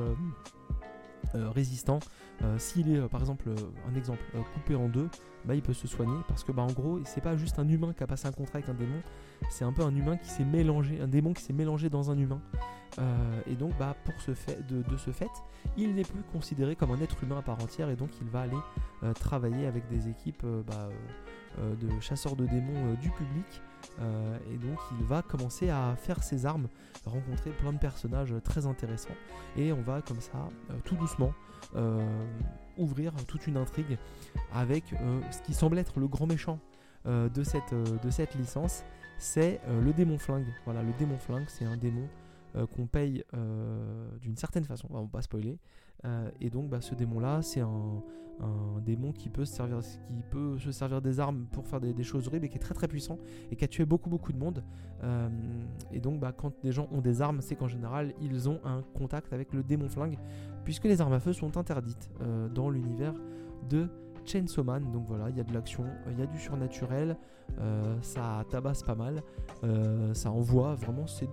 [1.34, 2.00] résistant.
[2.44, 3.50] Euh, s'il est euh, par exemple
[3.90, 5.10] un exemple coupé en deux,
[5.46, 7.94] bah, il peut se soigner parce que bah, en gros c'est pas juste un humain
[7.94, 9.02] qui a passé un contrat avec un démon,
[9.50, 12.18] c'est un peu un humain qui s'est mélangé, un démon qui s'est mélangé dans un
[12.18, 12.42] humain.
[13.48, 15.30] et donc bah, pour ce fait, de, ce fait,
[15.78, 18.42] il n'est plus considéré comme un être humain à part entière et donc il va
[18.42, 20.90] aller travailler avec des équipes bah,
[21.58, 23.62] de chasseurs de démons du public
[24.02, 26.68] euh, et donc il va commencer à faire ses armes,
[27.06, 29.16] rencontrer plein de personnages très intéressants.
[29.58, 31.34] Et on va comme ça, euh, tout doucement,
[31.76, 32.26] euh,
[32.78, 33.98] ouvrir toute une intrigue
[34.54, 34.86] avec
[35.32, 36.60] ce qui semble être le grand méchant
[37.06, 38.84] de, cette, de cette licence,
[39.18, 40.48] c'est le démon flingue.
[40.66, 42.08] Voilà, le démon flingue, c'est un démon
[42.76, 43.26] qu'on paye
[44.22, 45.58] d'une certaine façon, on va pas spoiler,
[46.40, 48.02] et donc bah, ce démon-là, c'est un,
[48.82, 52.28] démon qui peut, se servir, qui peut se servir des armes pour faire des, choses
[52.28, 53.20] horribles et qui est très très puissant
[53.52, 54.64] et qui a tué beaucoup beaucoup de monde.
[55.04, 55.30] Euh,
[55.92, 58.82] et donc bah, quand des gens ont des armes, c'est qu'en général ils ont un
[58.98, 60.18] contact avec le démon flingue,
[60.64, 63.14] puisque les armes à feu sont interdites euh, dans l'univers
[63.70, 63.88] de
[64.26, 64.92] Chainsaw Man.
[64.92, 67.18] Donc voilà, il y a de l'action, il y a du surnaturel,
[68.02, 69.24] ça tabasse pas mal,
[70.14, 71.08] ça envoie vraiment.
[71.08, 71.28] C'est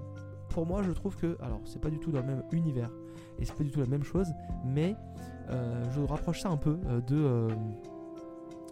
[0.48, 2.90] pour moi, je trouve que, alors c'est pas du tout dans le même univers
[3.38, 4.28] et c'est pas du tout la même chose,
[4.64, 7.16] mais euh, je rapproche ça un peu euh, de.
[7.16, 7.48] Euh,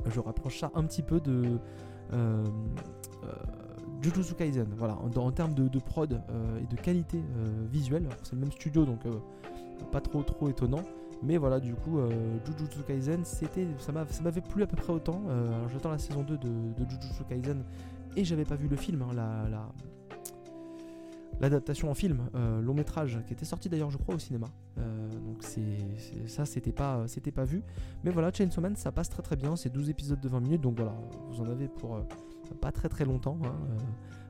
[0.06, 1.58] je rapproche ça un petit peu de.
[4.02, 6.20] Jujutsu Kaisen, voilà, en, termes de, prod
[6.60, 7.22] et de qualité
[7.72, 9.00] visuelle, c'est le même studio donc
[9.90, 10.82] pas trop trop étonnant,
[11.22, 11.98] mais voilà, du coup,
[12.44, 15.22] Jujutsu Kaisen, ça m'avait plu à peu près autant.
[15.26, 16.50] alors j'attends la saison 2 de,
[16.86, 17.64] Jujutsu Kaisen
[18.14, 19.68] et j'avais pas vu le film, hein, la, la,
[21.40, 24.46] l'adaptation en film, euh, long métrage, qui était sorti d'ailleurs je crois au cinéma.
[24.78, 27.62] Euh, donc c'est, ça c'était pas, c'était pas vu.
[28.04, 30.60] Mais voilà, Chainsaw Man ça passe très très bien, c'est 12 épisodes de 20 minutes,
[30.60, 30.94] donc voilà,
[31.30, 32.00] vous en avez pour euh,
[32.60, 33.38] pas très très longtemps.
[33.44, 33.54] Hein,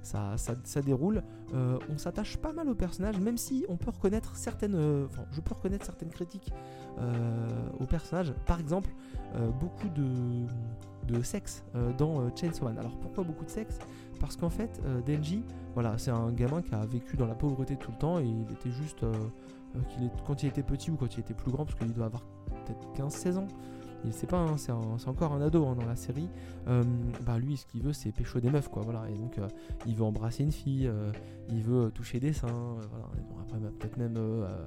[0.02, 1.22] ça, ça, déroule.
[1.54, 4.74] on s'attache pas mal au personnage, même si on peut reconnaître certaines,
[5.06, 6.52] enfin je peux reconnaître certaines critiques
[7.80, 8.34] au personnage.
[8.44, 8.90] Par exemple,
[9.58, 10.44] beaucoup de
[11.08, 11.64] de sexe
[11.96, 12.78] dans Chainsaw Man.
[12.78, 13.78] Alors pourquoi beaucoup de sexe?
[14.20, 17.90] Parce qu'en fait, Denji, voilà, c'est un gamin qui a vécu dans la pauvreté tout
[17.90, 19.02] le temps et il était juste.
[19.02, 19.12] Euh,
[19.76, 22.22] euh, quand il était petit ou quand il était plus grand, parce qu'il doit avoir
[22.64, 23.48] peut-être 15-16 ans,
[24.04, 26.28] il sait pas, hein, c'est, encore un ado hein, dans la série.
[26.68, 26.84] Euh,
[27.26, 28.82] bah lui, ce qu'il veut, c'est pécho des meufs, quoi.
[28.82, 29.40] Voilà, et donc
[29.86, 30.88] il veut embrasser une fille,
[31.48, 33.06] il veut toucher des seins, voilà.
[33.40, 34.16] après bah, peut-être même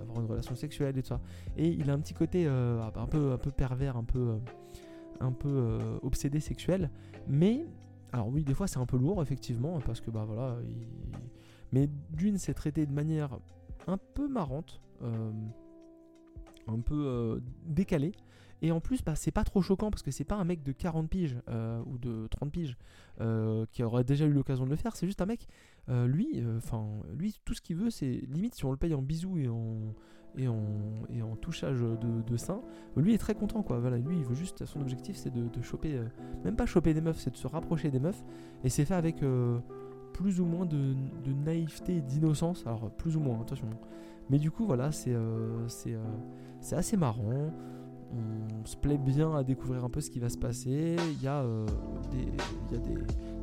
[0.02, 1.22] avoir une relation sexuelle et tout ça.
[1.56, 6.90] Et il a un petit côté un peu, pervers, un peu obsédé sexuel,
[7.30, 7.66] mais
[8.18, 10.58] alors oui, des fois c'est un peu lourd effectivement parce que bah voilà,
[11.72, 13.38] mais d'une c'est traité de manière
[13.88, 14.82] un peu marrante.
[15.04, 15.32] Euh,
[16.68, 18.12] un peu décalé.
[18.62, 20.74] Et en plus, bah, c'est pas trop choquant parce que c'est pas un mec de
[20.74, 21.38] 40 piges
[21.86, 22.78] ou de 30 piges
[23.72, 24.98] qui aurait déjà eu l'occasion de le faire.
[24.98, 25.48] C'est juste un mec,
[25.88, 29.38] lui, enfin, lui, tout ce qu'il veut, c'est limite si on le paye en bisous
[29.38, 29.94] et en,
[30.38, 32.62] et en, touchage de, sein,
[32.96, 33.80] lui est très content quoi.
[33.80, 36.00] Voilà, lui il veut juste, son objectif c'est de, choper,
[36.44, 38.24] même pas choper des meufs, c'est de se rapprocher des meufs.
[38.64, 39.24] Et c'est fait avec
[40.18, 40.96] plus ou moins de,
[41.46, 42.66] naïveté et d'innocence.
[42.66, 43.68] Alors, plus ou moins, attention.
[44.30, 46.04] Mais du coup, voilà, c'est euh, euh,
[46.60, 47.52] c'est assez marrant.
[48.12, 50.96] On se plaît bien à découvrir un peu ce qui va se passer.
[51.12, 51.66] Il y a, euh,
[52.10, 52.96] des, y a des,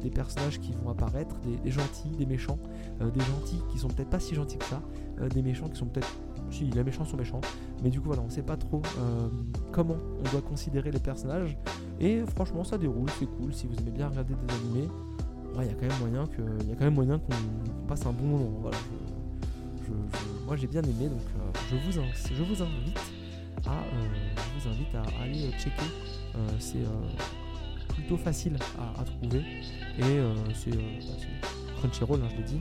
[0.03, 2.59] des, personnages qui vont apparaître, des, gentils, des méchants,
[2.99, 4.83] des gentils qui sont peut-être pas si gentils que ça,
[5.29, 6.17] des méchants qui sont peut-être
[6.63, 7.41] les méchants sont méchants.
[7.83, 8.83] Mais du coup, voilà, on sait pas trop
[9.73, 11.57] comment on doit considérer les personnages.
[12.01, 13.53] Et franchement, ça déroule, c'est cool.
[13.53, 14.89] Si vous aimez bien regarder des animés,
[15.63, 18.13] il y a quand même moyen que, y a quand même moyen qu'on passe un
[18.13, 18.71] bon moment.
[20.47, 22.99] Moi j'ai bien aimé, donc euh, je, vous invite
[23.67, 24.09] à, euh,
[24.59, 25.83] vous invite à aller checker.
[26.37, 26.85] Euh, c'est
[27.95, 28.57] plutôt facile
[28.99, 29.43] à, trouver
[29.99, 30.21] et
[30.55, 32.61] c'est bah, Crunchyroll, hein, je l'ai dit.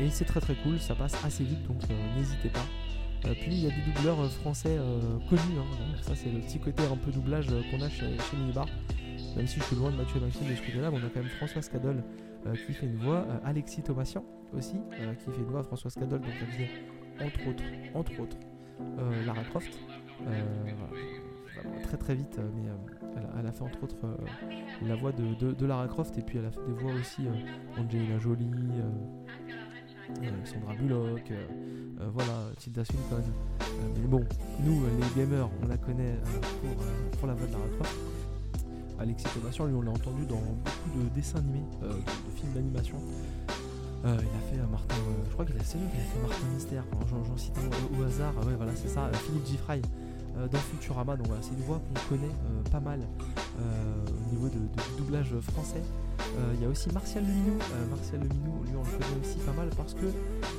[0.00, 1.78] Et c'est très très cool, ça passe assez vite, donc
[2.16, 2.64] n'hésitez pas.
[3.22, 4.78] Puis il y a des doubleurs français
[5.28, 5.96] connus, hein.
[6.02, 8.66] ça c'est le petit côté un peu doublage qu'on a chez, chez Minibar.
[9.36, 11.62] Même si je suis loin de Mathieu Maxime de côté-là, on a quand même François
[11.62, 12.02] Cadol
[12.46, 14.24] euh, qui fait une voix, euh, Alexis Thomasian
[14.56, 16.70] aussi, euh, qui fait une voix, François Cadol, donc elle faisait
[17.20, 18.36] entre autres, entre autres,
[19.26, 19.78] Lara Croft.
[21.82, 22.68] très très vite, mais
[23.38, 23.96] elle a, fait entre autres
[24.82, 27.22] la voix de, Lara Croft et puis elle a fait des voix aussi
[27.78, 28.50] Angelina Jolie,
[30.44, 31.32] Sandra Bullock,
[32.12, 33.22] voilà, Tilda Swinton.
[33.96, 34.24] mais bon,
[34.60, 36.16] nous les gamers, on la connaît
[37.18, 37.96] pour, la voix de Lara Croft.
[39.02, 42.96] Alexis Thomasian, lui on l'a entendu dans beaucoup de dessins animés, euh, de, films d'animation.
[44.04, 44.94] Euh, il a fait euh, Martin,
[45.26, 45.78] je crois qu'il a, fait
[46.22, 47.54] Martin Mystère, j'en cite
[47.98, 49.82] au hasard, ouais voilà c'est ça, Philippe Giffray
[50.50, 52.34] dans Futurama, donc voilà c'est une voix qu'on connaît
[52.70, 53.00] pas mal
[53.58, 55.82] au niveau de, du doublage français.
[56.54, 57.58] Il y a aussi Martial Leminou,
[57.90, 60.06] Martial Leminou, lui on le connaît aussi pas mal parce que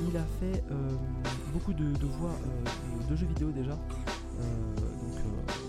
[0.08, 0.64] il a fait
[1.54, 2.36] beaucoup de, voix
[3.10, 3.72] de jeux vidéo déjà.
[3.72, 5.20] donc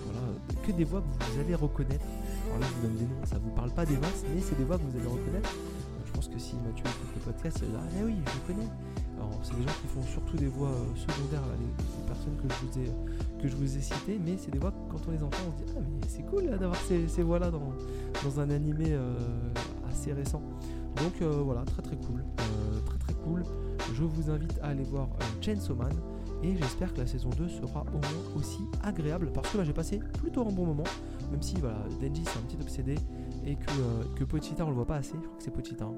[0.05, 0.21] voilà,
[0.67, 2.05] que des voix que vous allez reconnaître
[2.47, 4.57] alors là, je vous donne des noms, ça vous parle pas des masses, mais c'est
[4.57, 5.51] des voix que vous allez reconnaître.
[6.25, 8.69] Pense que si Mathieu écoute le podcast, il va dire Ah oui, je connais.
[9.17, 12.67] Alors, c'est des gens qui font surtout des voix euh, secondaires, les, personnes que je
[12.67, 15.39] vous ai, que je vous ai citées, mais c'est des voix quand on les entend,
[15.49, 17.73] on se dit Ah, mais c'est cool d'avoir ces, ces voix-là dans,
[18.23, 19.17] dans un animé euh,
[19.91, 20.43] assez récent.
[20.97, 22.25] Donc euh, voilà, très très cool.
[22.87, 23.43] très très cool.
[23.93, 25.09] Je vous invite à aller voir
[25.41, 25.93] Chainsaw Man
[26.43, 29.73] et j'espère que la saison 2 sera au moins aussi agréable parce que là j'ai
[29.73, 30.85] passé plutôt un bon moment
[31.31, 32.95] même si voilà, Denji c'est un petit obsédé
[33.47, 35.85] et que, euh, que Pochita on le voit pas assez, je crois que c'est Pochita.
[35.85, 35.95] Hein.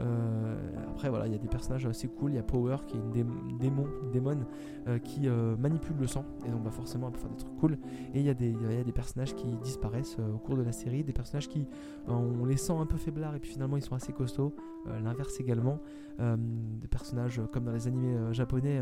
[0.00, 0.56] Euh,
[0.88, 3.00] après voilà, il y a des personnages assez cool, il y a Power qui est
[3.00, 4.38] une démon, démon
[4.86, 7.78] euh, qui manipule le sang et donc bah, forcément elle peut faire des trucs cool.
[8.14, 10.72] Et il y, a des, y a des personnages qui disparaissent au cours de la
[10.72, 11.66] série, des personnages qui
[12.06, 14.54] on les sent un peu faiblards et puis finalement ils sont assez costauds.
[15.02, 15.80] L'inverse également,
[16.18, 18.80] des personnages comme dans les animés japonais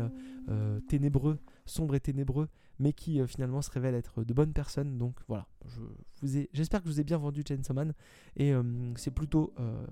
[0.87, 2.47] ténébreux, sombres et ténébreux
[2.79, 4.97] mais qui euh, finalement se révèlent être de bonnes personnes.
[4.97, 5.45] Donc voilà,
[6.53, 7.93] j'espère que je vous ai bien vendu Chainsaw Man
[8.35, 8.63] et euh,
[8.95, 9.85] c'est plutôt euh,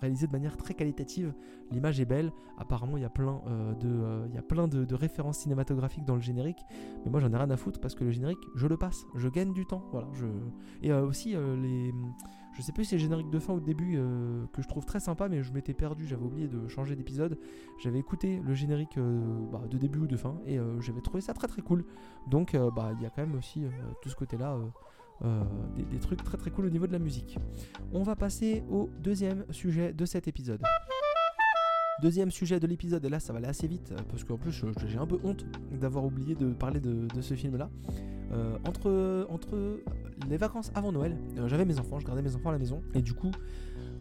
[0.00, 1.32] réalisé de manière très qualitative.
[1.70, 2.32] L'image est belle.
[2.58, 3.42] Apparemment, il y a plein,
[3.80, 6.60] de, il y a plein de, références cinématographiques dans le générique.
[7.04, 9.04] Mais moi, j'en ai rien à foutre parce que le générique, je le passe.
[9.14, 9.84] Je gagne du temps.
[9.92, 10.08] Voilà.
[10.12, 10.26] Je...
[10.82, 11.92] Et aussi, les,
[12.54, 14.68] je sais plus si c'est le générique de fin ou de début euh, que je
[14.68, 17.36] trouve très sympa, mais je m'étais perdu, j'avais oublié de changer d'épisode.
[17.82, 19.20] J'avais écouté le générique euh,
[19.52, 21.84] bah, de début ou de fin et euh, j'avais trouvé ça très très cool.
[22.28, 23.64] Donc bah il y a quand même aussi
[24.02, 24.56] tout ce côté-là.
[25.76, 27.38] Des, des, trucs très très cool au niveau de la musique.
[27.92, 30.60] On va passer au deuxième sujet de cet épisode.
[32.02, 34.98] Deuxième sujet de l'épisode, et là ça va aller assez vite, parce qu'en plus j'ai
[34.98, 37.70] un peu honte d'avoir oublié de parler de, ce film-là.
[38.32, 39.78] Euh, entre,
[40.28, 42.82] les vacances avant Noël, euh, j'avais mes enfants, je gardais mes enfants à la maison,
[42.94, 43.30] et du coup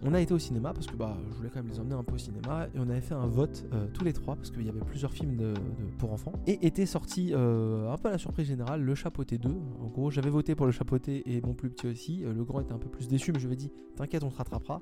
[0.01, 2.03] on a été au cinéma, parce que bah, je voulais quand même les emmener un
[2.03, 4.65] peu au cinéma, et on avait fait un vote euh, tous les trois, parce qu'il
[4.65, 5.53] y avait plusieurs films
[5.99, 9.49] pour enfants, et était sorti un peu à la surprise générale, Le Chapeauté 2.
[9.49, 12.23] En gros, j'avais voté pour Le Chapeauté et mon plus petit aussi.
[12.23, 14.37] le grand était un peu plus déçu, mais je lui ai dit T'inquiète, on te
[14.37, 14.81] rattrapera.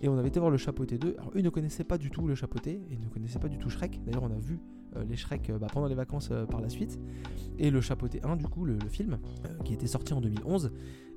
[0.00, 1.16] Et on avait été voir le Chapeauté 2.
[1.18, 3.68] Alors, eux ne connaissaient pas du tout le Chapeauté et ne connaissaient pas du tout
[3.68, 4.00] Shrek.
[4.04, 4.60] D'ailleurs, on a vu
[4.96, 6.98] euh, les Shrek euh, bah, pendant les vacances euh, par la suite.
[7.58, 9.18] Et le Chapeauté 1, du coup, le, film,
[9.64, 10.72] qui était sorti en 2011.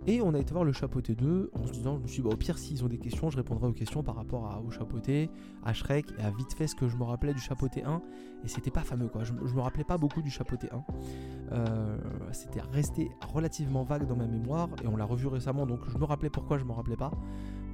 [0.08, 2.28] Et on a été voir le Chapeauté 2 en se disant, je me suis dit,
[2.28, 4.72] bah, au pire, s'ils ont des questions, je répondrai aux questions par rapport à, au
[4.72, 5.30] Chapeauté,
[5.64, 8.02] à Shrek et à vite fait ce que je me rappelais du Chapeauté 1.
[8.44, 9.24] Et c'était pas fameux, quoi.
[9.24, 10.84] Je, je, me rappelais pas beaucoup du Chapeauté 1.
[12.32, 16.06] c'était resté relativement vague dans ma mémoire et on l'a revu récemment, donc je me
[16.06, 17.12] rappelais pourquoi je me rappelais pas.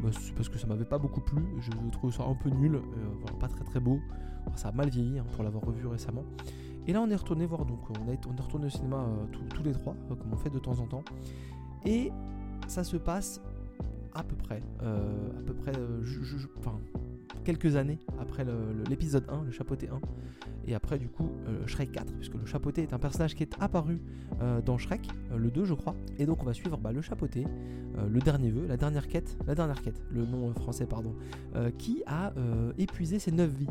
[0.02, 1.42] Bah, parce que ça m'avait pas beaucoup plu.
[1.60, 2.80] Je trouve ça un peu nul,
[3.40, 4.00] pas très très beau.
[4.56, 6.24] Ça a mal vieilli hein, pour l'avoir revu récemment.
[6.88, 9.06] Et là, on est retourné voir, donc on, est, on est retourné au cinéma
[9.54, 11.04] tous les trois, comme on fait de temps en temps.
[11.86, 12.12] Et
[12.68, 13.42] ça se passe
[14.14, 15.74] à peu près, à peu près,
[17.44, 18.46] quelques années après
[18.90, 20.00] l'épisode 1, le chapeauté 1.
[20.68, 23.54] Et après, du coup, euh, Shrek 4, puisque le chapeauté est un personnage qui est
[23.60, 24.02] apparu
[24.42, 25.96] euh, dans Shrek, euh, le 2, je crois.
[26.20, 27.46] Et donc, on va suivre bah, le chapeauté,
[28.12, 31.16] le dernier vœu, la dernière quête, la dernière quête, le nom français, pardon,
[31.80, 32.32] qui a
[32.78, 33.68] épuisé ses 9 vies.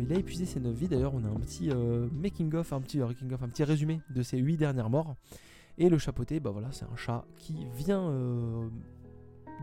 [0.00, 0.88] il a épuisé ses 9 vies.
[0.88, 1.70] D'ailleurs, on a un petit
[2.12, 5.16] making-of, un petit making of, un petit résumé de ses 8 dernières morts.
[5.76, 8.10] Et le chapeauté, bah voilà, c'est un chat qui vient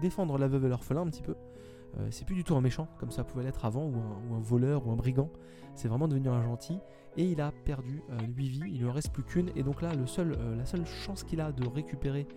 [0.02, 1.34] défendre la veuve et l'orphelin un petit peu.
[1.98, 4.88] Euh, c'est plus du tout un méchant comme ça pouvait l'être avant, ou un, voleur
[4.88, 5.30] ou un brigand.
[5.76, 6.80] C'est vraiment devenu un gentil.
[7.18, 9.50] Et il a perdu 8 euh, vies, il en reste plus qu'une.
[9.56, 12.28] Et donc là, le seul, euh, la seule chance qu'il a de récupérer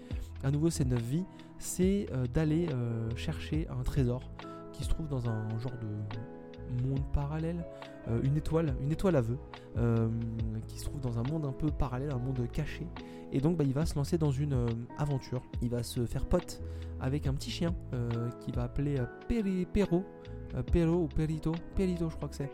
[0.44, 1.25] à nouveau ses 9 vies,
[1.59, 2.68] c'est d'aller
[3.16, 4.23] chercher un trésor
[4.73, 6.38] qui se trouve dans un genre de
[6.87, 7.64] monde parallèle,
[8.22, 9.38] une étoile, une étoile à vœux,
[10.66, 12.87] qui se trouve dans un monde un peu parallèle, un monde caché.
[13.33, 14.66] Et donc bah, il va se lancer dans une
[14.98, 15.42] aventure.
[15.62, 16.62] Il va se faire pote
[17.00, 20.04] avec un petit chien euh, qui va appeler euh, Peri, Perro,
[20.54, 22.50] euh, Perro ou Perito, Perito je crois que c'est,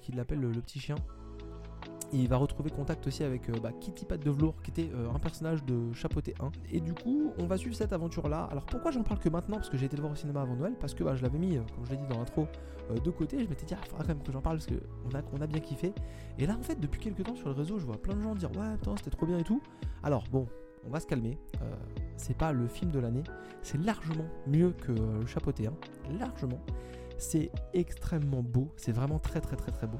[0.00, 0.96] qui l'appelle le, petit chien.
[2.22, 5.64] Il va retrouver contact aussi avec bah, Kitty Pat de Velours, qui était un personnage
[5.64, 6.50] de Chapeauté 1.
[6.72, 8.48] Et du coup, on va suivre cette aventure-là.
[8.50, 9.56] Alors pourquoi j'en parle que maintenant?
[9.56, 11.38] Parce que j'ai été le voir au cinéma avant Noël, parce que bah, je l'avais
[11.38, 12.46] mis, comme je l'ai dit dans l'intro,
[12.92, 13.38] de côté.
[13.42, 15.60] Je m'étais dit, ah, il faudra quand même que j'en parle, parce qu'on a, bien
[15.60, 15.92] kiffé.
[16.38, 18.34] Et là, en fait, depuis quelques temps sur le réseau, je vois plein de gens
[18.34, 19.62] dire, ouais, putain, c'était trop bien et tout.
[20.02, 20.46] Alors, bon,
[20.86, 21.38] on va se calmer.
[21.62, 21.74] Euh,
[22.16, 23.24] c'est pas le film de l'année.
[23.62, 26.18] C'est largement mieux que euh, le chapeauté 1.
[26.18, 26.60] Largement.
[27.16, 28.72] C'est extrêmement beau.
[28.76, 29.98] C'est vraiment très très très très beau.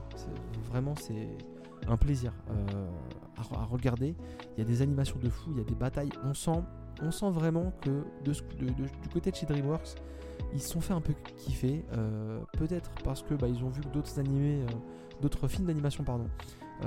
[0.70, 1.28] Vraiment, c'est
[1.88, 2.90] un plaisir euh,
[3.36, 4.14] à, regarder.
[4.56, 6.12] Il y a des animations de fou, il y a des batailles.
[6.24, 6.62] On sent,
[7.02, 9.96] on sent vraiment que de, du côté de chez DreamWorks,
[10.52, 11.84] ils se sont fait un peu kiffer.
[12.58, 14.64] Peut-être parce que bah, ils ont vu que d'autres animés,
[15.20, 16.28] d'autres films d'animation, pardon,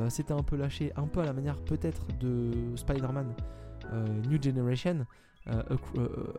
[0.10, 3.34] c'était un peu lâché, un peu à la manière peut-être de Spider-Man
[3.94, 5.06] euh, New Generation,
[5.48, 5.64] euh,
[5.96, 6.34] euh,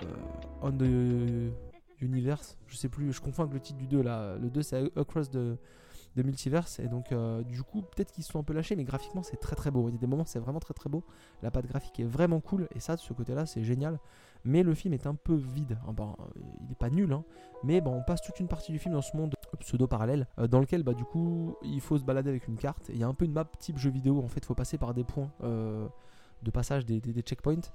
[0.61, 1.53] On the
[2.01, 4.37] Universe, je sais plus, je confonds avec le titre du 2 là.
[4.37, 5.57] Le 2 c'est Across the,
[6.20, 9.22] the Multiverse, et donc du coup, peut-être qu'ils se sont un peu lâchés, mais graphiquement
[9.22, 9.88] c'est très très beau.
[9.88, 11.04] Il y a des moments c'est vraiment très très beau.
[11.42, 13.98] La patte graphique est vraiment cool, et ça de ce côté-là c'est génial.
[14.44, 15.78] Mais le film est un peu vide.
[15.96, 16.14] Bah,
[16.61, 17.24] il n'est pas nul, hein.
[17.64, 20.83] mais bon, on passe toute une partie du film dans ce monde pseudo-parallèle, dans lequel
[20.83, 22.90] bah, du coup il faut se balader avec une carte.
[22.90, 24.78] Il y a un peu une map type jeu vidéo, en fait, il faut passer
[24.78, 25.31] par des points
[26.42, 27.72] de passage des, checkpoints.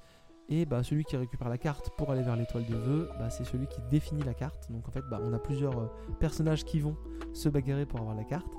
[0.49, 3.45] Et bah, celui qui récupère la carte pour aller vers l'étoile de vœux, bah, c'est
[3.45, 4.71] celui qui définit la carte.
[4.71, 5.87] Donc en fait, bah, on a plusieurs euh,
[6.19, 6.97] personnages qui vont
[7.33, 8.53] se bagarrer pour avoir la carte.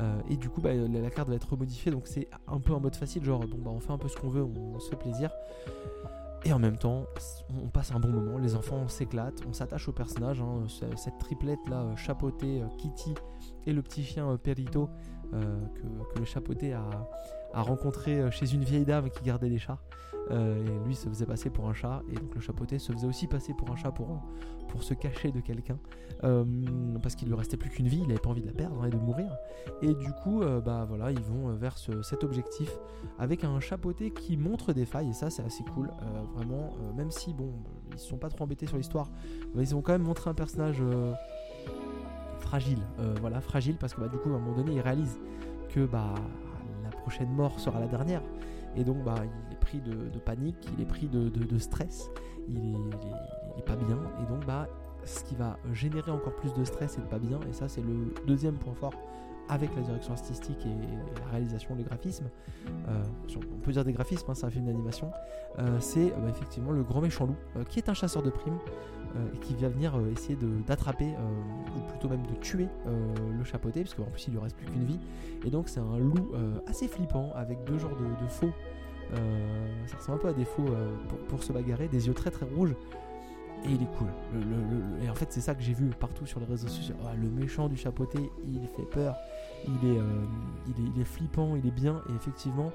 [0.00, 1.92] Euh, et du coup, la, carte va être remodifiée.
[1.92, 4.16] Donc c'est un peu en mode facile, genre bon, bah, on fait un peu ce
[4.16, 5.30] qu'on veut, on, se fait plaisir.
[6.44, 7.04] Et en même temps,
[7.62, 8.38] on passe un bon moment.
[8.38, 10.40] Les enfants s'éclatent, on s'attache au personnage.
[10.40, 10.66] Hein.
[10.96, 13.14] cette triplette là, euh, chapeautée, Kitty
[13.66, 14.88] et le petit chien Perito,
[15.32, 16.88] que, le chapeauté a
[17.52, 19.78] à rencontrer euh, chez une vieille dame qui gardait des chats.
[20.30, 23.06] Euh, et lui se faisait passer pour un chat, et donc le chapeauté se faisait
[23.06, 24.22] aussi passer pour un chat pour,
[24.82, 25.78] se cacher de quelqu'un,
[26.24, 26.44] euh,
[27.02, 28.90] parce qu'il lui restait plus qu'une vie, il n'avait pas envie de la perdre et
[28.90, 29.34] de mourir.
[29.82, 32.70] Et du coup, bah voilà, ils vont vers cet objectif
[33.18, 35.90] avec un chapeauté qui montre des failles, et ça c'est assez cool,
[36.34, 37.52] vraiment, même si bon,
[37.92, 39.10] ils sont pas trop embêtés sur l'histoire,
[39.56, 40.82] ils ont quand même montré un personnage
[42.38, 42.82] fragile,
[43.20, 45.18] voilà, fragile, parce que bah, du coup, à un moment donné, ils réalisent
[45.70, 46.14] que bah
[47.08, 48.20] prochaine mort sera la dernière.
[48.76, 49.14] Et donc, bah,
[49.50, 52.10] il pris de, panique, il est pris de, stress,
[52.48, 53.98] il est, pas bien.
[54.22, 54.66] Et donc, bah,
[55.04, 57.82] ce qui va générer encore plus de stress et de pas bien, et ça, c'est
[57.82, 58.94] le deuxième point fort
[59.48, 62.26] avec la direction artistique et, la réalisation, le graphisme,
[62.88, 63.02] euh,
[63.36, 65.10] on peut dire des graphismes, hein, c'est un film d'animation,
[65.58, 68.58] euh, c'est bah, effectivement le grand méchant loup, euh, qui est un chasseur de primes,
[69.34, 74.04] et qui va venir essayer d'attraper, ou plutôt même de tuer le chapeauté, parce qu'en
[74.04, 74.98] plus il lui reste plus qu'une vie,
[75.46, 76.30] et donc c'est un loup
[76.66, 78.52] assez flippant, avec deux genres de, faux,
[79.86, 80.66] ça ressemble un peu à des faux
[81.28, 82.74] pour, se bagarrer, des yeux très très rouges,
[83.64, 84.08] et il est cool.
[85.02, 86.94] et en fait, c'est ça que j'ai vu partout sur les réseaux sociaux.
[87.04, 89.16] Ah, le méchant du chapeauté, il fait peur.
[89.66, 90.24] Il est, euh,
[90.78, 92.00] il est, flippant, il est bien.
[92.08, 92.70] Et effectivement,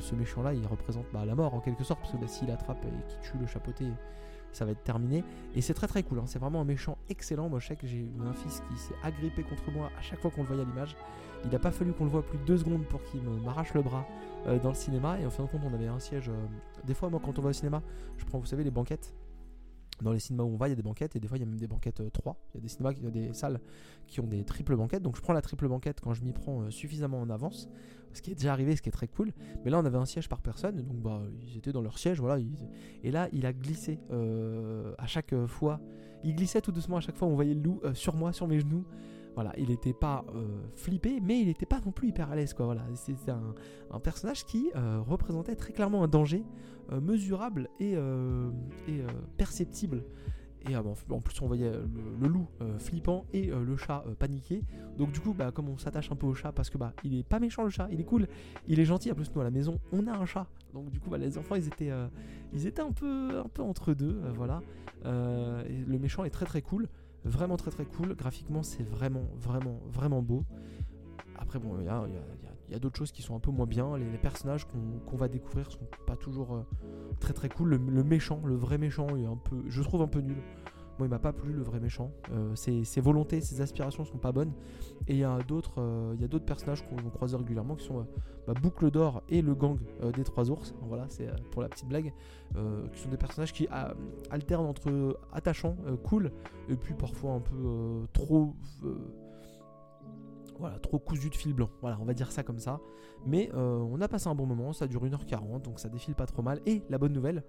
[0.00, 2.00] ce méchant-là, il représente bah, la mort en quelque sorte.
[2.00, 3.86] Parce que bah, s'il attrape et qu'il tue le chapeauté,
[4.52, 5.24] ça va être terminé.
[5.54, 6.18] Et c'est très très cool.
[6.18, 6.24] Hein.
[6.26, 7.48] C'est vraiment un méchant excellent.
[7.48, 10.20] Moi, je sais que j'ai eu un fils qui s'est agrippé contre moi à chaque
[10.20, 10.96] fois qu'on le voyait à l'image.
[11.44, 13.82] Il n'a pas fallu qu'on le voit plus de deux secondes pour qu'il m'arrache le
[13.82, 14.06] bras
[14.46, 15.18] euh, dans le cinéma.
[15.20, 16.28] Et en fin de compte, on avait un siège.
[16.28, 16.32] Euh,
[16.84, 17.82] des fois, moi, quand on va au cinéma,
[18.18, 19.14] je prends, vous savez, les banquettes
[20.02, 21.40] dans les cinémas où on va, il y a des banquettes et des fois il
[21.40, 22.32] y a même des banquettes 3.
[22.32, 23.60] Euh, il y a des cinémas, il y a des salles
[24.06, 25.02] qui ont des triples banquettes.
[25.02, 27.68] Donc je prends la triple banquette quand je m'y prends euh, suffisamment en avance,
[28.12, 29.32] ce qui est déjà arrivé, ce qui est très cool.
[29.64, 32.20] Mais là on avait un siège par personne, donc bah ils étaient dans leur siège,
[32.20, 32.42] voilà.
[33.02, 35.80] Et là il a glissé euh, à chaque fois.
[36.22, 37.28] Il glissait tout doucement à chaque fois.
[37.28, 38.84] On voyait le loup sur moi, sur mes genoux.
[39.34, 40.24] Voilà, il n'était pas
[40.74, 42.52] flippé, mais il n'était pas non plus hyper à l'aise.
[42.52, 42.66] Quoi.
[42.66, 46.44] Voilà, c'est un, personnage qui représentait très clairement un danger
[46.90, 47.96] mesurable et,
[49.36, 50.02] perceptible
[50.68, 51.72] et euh, en plus, on voyait
[52.20, 54.62] le, loup euh, flippant et euh, le chat paniqué.
[54.98, 57.14] Donc, du coup, bah, comme on s'attache un peu au chat, parce que bah, il
[57.18, 58.26] est pas méchant le chat, il est cool,
[58.66, 59.10] il est gentil.
[59.10, 60.46] En plus, nous à la maison, on a un chat.
[60.74, 61.90] Donc, du coup, bah, les enfants, ils étaient,
[62.52, 64.20] ils étaient un peu, un peu entre deux.
[64.34, 64.60] voilà.
[65.04, 66.88] le méchant est très très cool,
[67.24, 68.14] vraiment très très cool.
[68.14, 70.44] Graphiquement, c'est vraiment, vraiment, vraiment beau.
[71.36, 71.86] Après, bon, il
[72.72, 73.96] y a, d'autres choses qui sont un peu moins bien.
[73.96, 74.66] Les, personnages
[75.06, 76.64] qu'on va découvrir sont pas toujours
[77.18, 77.70] très très cool.
[77.70, 80.42] Le, méchant, le vrai méchant, est un peu, je trouve un peu nul.
[81.00, 82.12] Moi, il m'a pas plu le vrai méchant.
[82.30, 84.52] Euh, ses, volontés, ses aspirations sont pas bonnes.
[85.08, 88.04] Et il y a d'autres, euh, personnages qu'on croise régulièrement qui sont euh,
[88.46, 89.78] bah, Boucle d'or et le gang
[90.14, 90.74] des trois ours.
[90.82, 92.12] Voilà, c'est pour la petite blague.
[92.92, 93.66] qui sont des personnages qui
[94.30, 95.74] alternent entre attachants,
[96.04, 96.32] cool,
[96.68, 98.54] et puis parfois un peu trop
[100.58, 101.70] voilà, trop cousu de fil blanc.
[101.80, 102.78] Voilà, on va dire ça comme ça.
[103.24, 106.42] Mais on a passé un bon moment, ça dure 1h40, donc ça défile pas trop
[106.42, 106.60] mal.
[106.66, 107.42] Et la bonne nouvelle,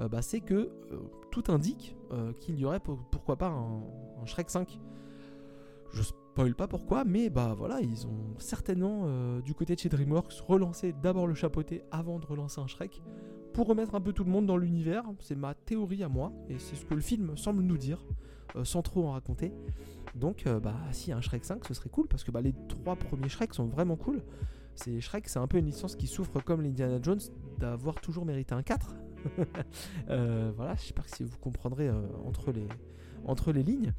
[0.00, 0.98] euh, bah, c'est que euh,
[1.30, 1.96] tout indique
[2.38, 3.82] qu'il y aurait pourquoi pas un,
[4.24, 4.78] Shrek 5.
[5.92, 9.08] Je spoil pas pourquoi, mais bah voilà, ils ont certainement
[9.40, 13.02] du côté de chez DreamWorks relancé d'abord le chapeauté avant de relancer un Shrek
[13.52, 15.02] pour remettre un peu tout le monde dans l'univers.
[15.18, 18.06] C'est ma théorie à moi, et c'est ce que le film semble nous dire,
[18.62, 19.52] sans trop en raconter.
[20.14, 22.96] Donc, euh, bah, si un Shrek 5, ce serait cool parce que bah, les trois
[22.96, 24.22] premiers Shrek sont vraiment cool.
[24.76, 27.20] C'est Shrek, c'est un peu une licence qui souffre comme l'Indiana Jones
[27.58, 28.94] d'avoir toujours mérité un 4.
[30.10, 31.94] Euh, voilà, je sais pas si vous comprendrez euh,
[32.24, 32.68] entre, les,
[33.24, 33.92] entre les lignes.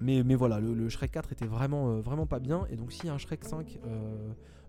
[0.00, 2.66] mais, mais voilà, le, Shrek 4 était vraiment, vraiment pas bien.
[2.70, 3.78] Et donc, si un Shrek 5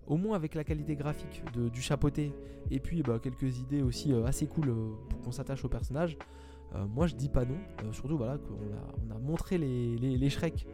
[0.05, 2.33] au moins avec la qualité graphique du chapeauté
[2.69, 4.73] et puis bah, quelques idées aussi assez cool
[5.09, 6.17] pour qu'on s'attache au personnage,
[6.75, 9.95] euh, moi je dis pas non, euh, surtout voilà qu'on a, on a montré les,
[9.97, 10.65] les, Shrek,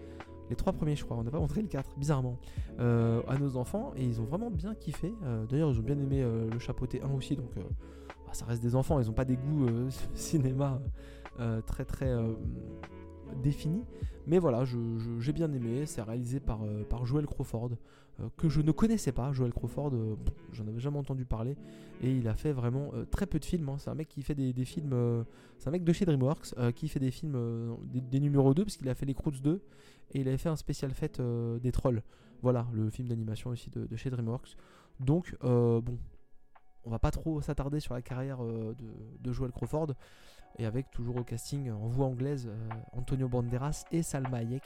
[0.50, 2.38] les trois premiers je crois, on n'a pas montré le 4 bizarrement,
[2.80, 5.14] euh, à nos enfants et ils ont vraiment bien kiffé.
[5.50, 9.00] D'ailleurs ils ont bien aimé le chapeauté 1 aussi, donc bah, ça reste des enfants,
[9.00, 9.68] ils n'ont pas des goûts
[10.14, 10.82] cinéma
[11.66, 12.14] très très
[13.41, 13.84] définis.
[14.28, 14.64] Mais voilà,
[15.20, 17.72] j'ai bien aimé, c'est réalisé par, par Joel Crawford,
[18.22, 19.32] euh, que je ne connaissais pas.
[19.32, 20.16] Joel Crawford, euh,
[20.52, 21.56] j'en avais jamais entendu parler.
[22.02, 23.70] Et il a fait vraiment euh, très peu de films.
[23.70, 23.76] Hein.
[23.78, 25.26] C'est un mec qui fait des, films.
[25.58, 27.38] c'est un mec de chez DreamWorks qui fait des films,
[27.86, 29.62] des, numéros 2, parce qu'il a fait les Croods 2.
[30.12, 32.01] Et il avait fait un spécial fête des Trolls.
[32.41, 34.55] Voilà, le film d'animation aussi de, chez DreamWorks.
[34.99, 35.97] Donc, bon,
[36.86, 38.76] on va pas trop s'attarder sur la carrière de,
[39.20, 39.93] de, Joel Crawford.
[40.57, 42.49] Et avec toujours au casting en voix anglaise
[42.93, 44.64] Antonio Banderas et Salma Hayek.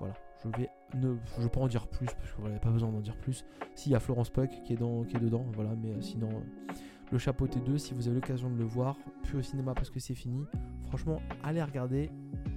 [0.00, 2.90] Voilà, je vais ne je vais pas en dire plus parce que a pas besoin
[2.90, 3.44] d'en dire plus.
[3.74, 6.28] S'il y a Florence Puck qui est dans qui est dedans, voilà, mais euh, sinon
[6.28, 6.72] euh,
[7.12, 10.00] le chapeau T2 si vous avez l'occasion de le voir, puis au cinéma parce que
[10.00, 10.44] c'est fini.
[10.88, 12.10] Franchement, allez regarder.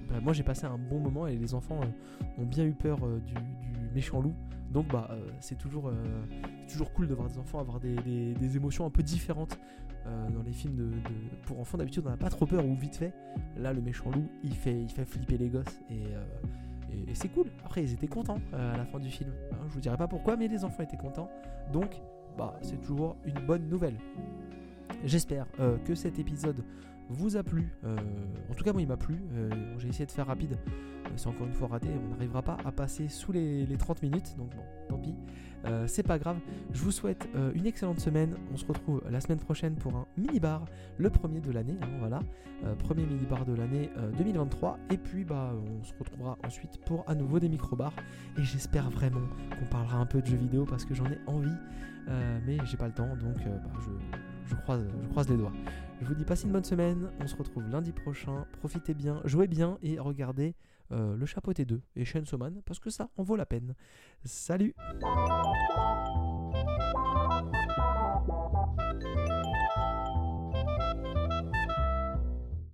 [0.08, 2.98] Bah, moi j'ai passé un bon moment et les enfants euh, ont bien eu peur
[3.26, 3.34] du,
[3.94, 4.34] méchant loup.
[4.70, 5.90] Donc bah c'est toujours,
[6.70, 9.58] toujours cool de voir des enfants avoir des, émotions un peu différentes
[10.04, 10.92] dans les films
[11.46, 11.78] pour enfants.
[11.78, 13.14] D'habitude on n'a pas trop peur ou vite fait.
[13.56, 16.02] Là le méchant loup il fait, il fait flipper les gosses et
[17.14, 17.46] c'est cool.
[17.64, 19.30] Après, ils étaient contents euh, à la fin du film.
[19.52, 21.30] Hein, je vous dirai pas pourquoi, mais les enfants étaient contents.
[21.72, 22.00] Donc,
[22.38, 23.96] bah, c'est toujours une bonne nouvelle.
[25.04, 26.64] J'espère euh, que cet épisode
[27.08, 27.68] vous a plu.
[27.84, 27.96] Euh,
[28.50, 29.20] en tout cas, moi, il m'a plu.
[29.78, 30.56] J'ai essayé de faire rapide.
[31.16, 31.88] c'est encore une fois raté.
[32.06, 34.36] On n'arrivera pas à passer sous les, les 30 minutes.
[34.38, 35.14] Donc, bon, tant pis.
[35.64, 36.38] Euh, c'est pas grave.
[36.72, 38.36] Je vous souhaite euh, une excellente semaine.
[38.52, 40.64] On se retrouve la semaine prochaine pour un mini bar,
[40.98, 41.76] le premier de l'année.
[41.82, 42.20] Hein, voilà,
[42.64, 44.78] euh, premier mini bar de l'année 2023.
[44.90, 47.94] Et puis bah on se retrouvera ensuite pour à nouveau des micro bars.
[48.38, 49.26] Et j'espère vraiment
[49.58, 51.56] qu'on parlera un peu de jeux vidéo parce que j'en ai envie,
[52.46, 53.16] mais j'ai pas le temps.
[53.16, 53.70] Donc bah,
[54.46, 55.52] je, croise, je croise les doigts.
[56.00, 57.10] Je vous dis passez une bonne semaine.
[57.20, 58.46] On se retrouve lundi prochain.
[58.58, 60.54] Profitez bien, jouez bien et regardez
[60.90, 63.74] le chapeau T2 et Chainsaw Man parce que ça en vaut la peine.
[64.24, 64.74] Salut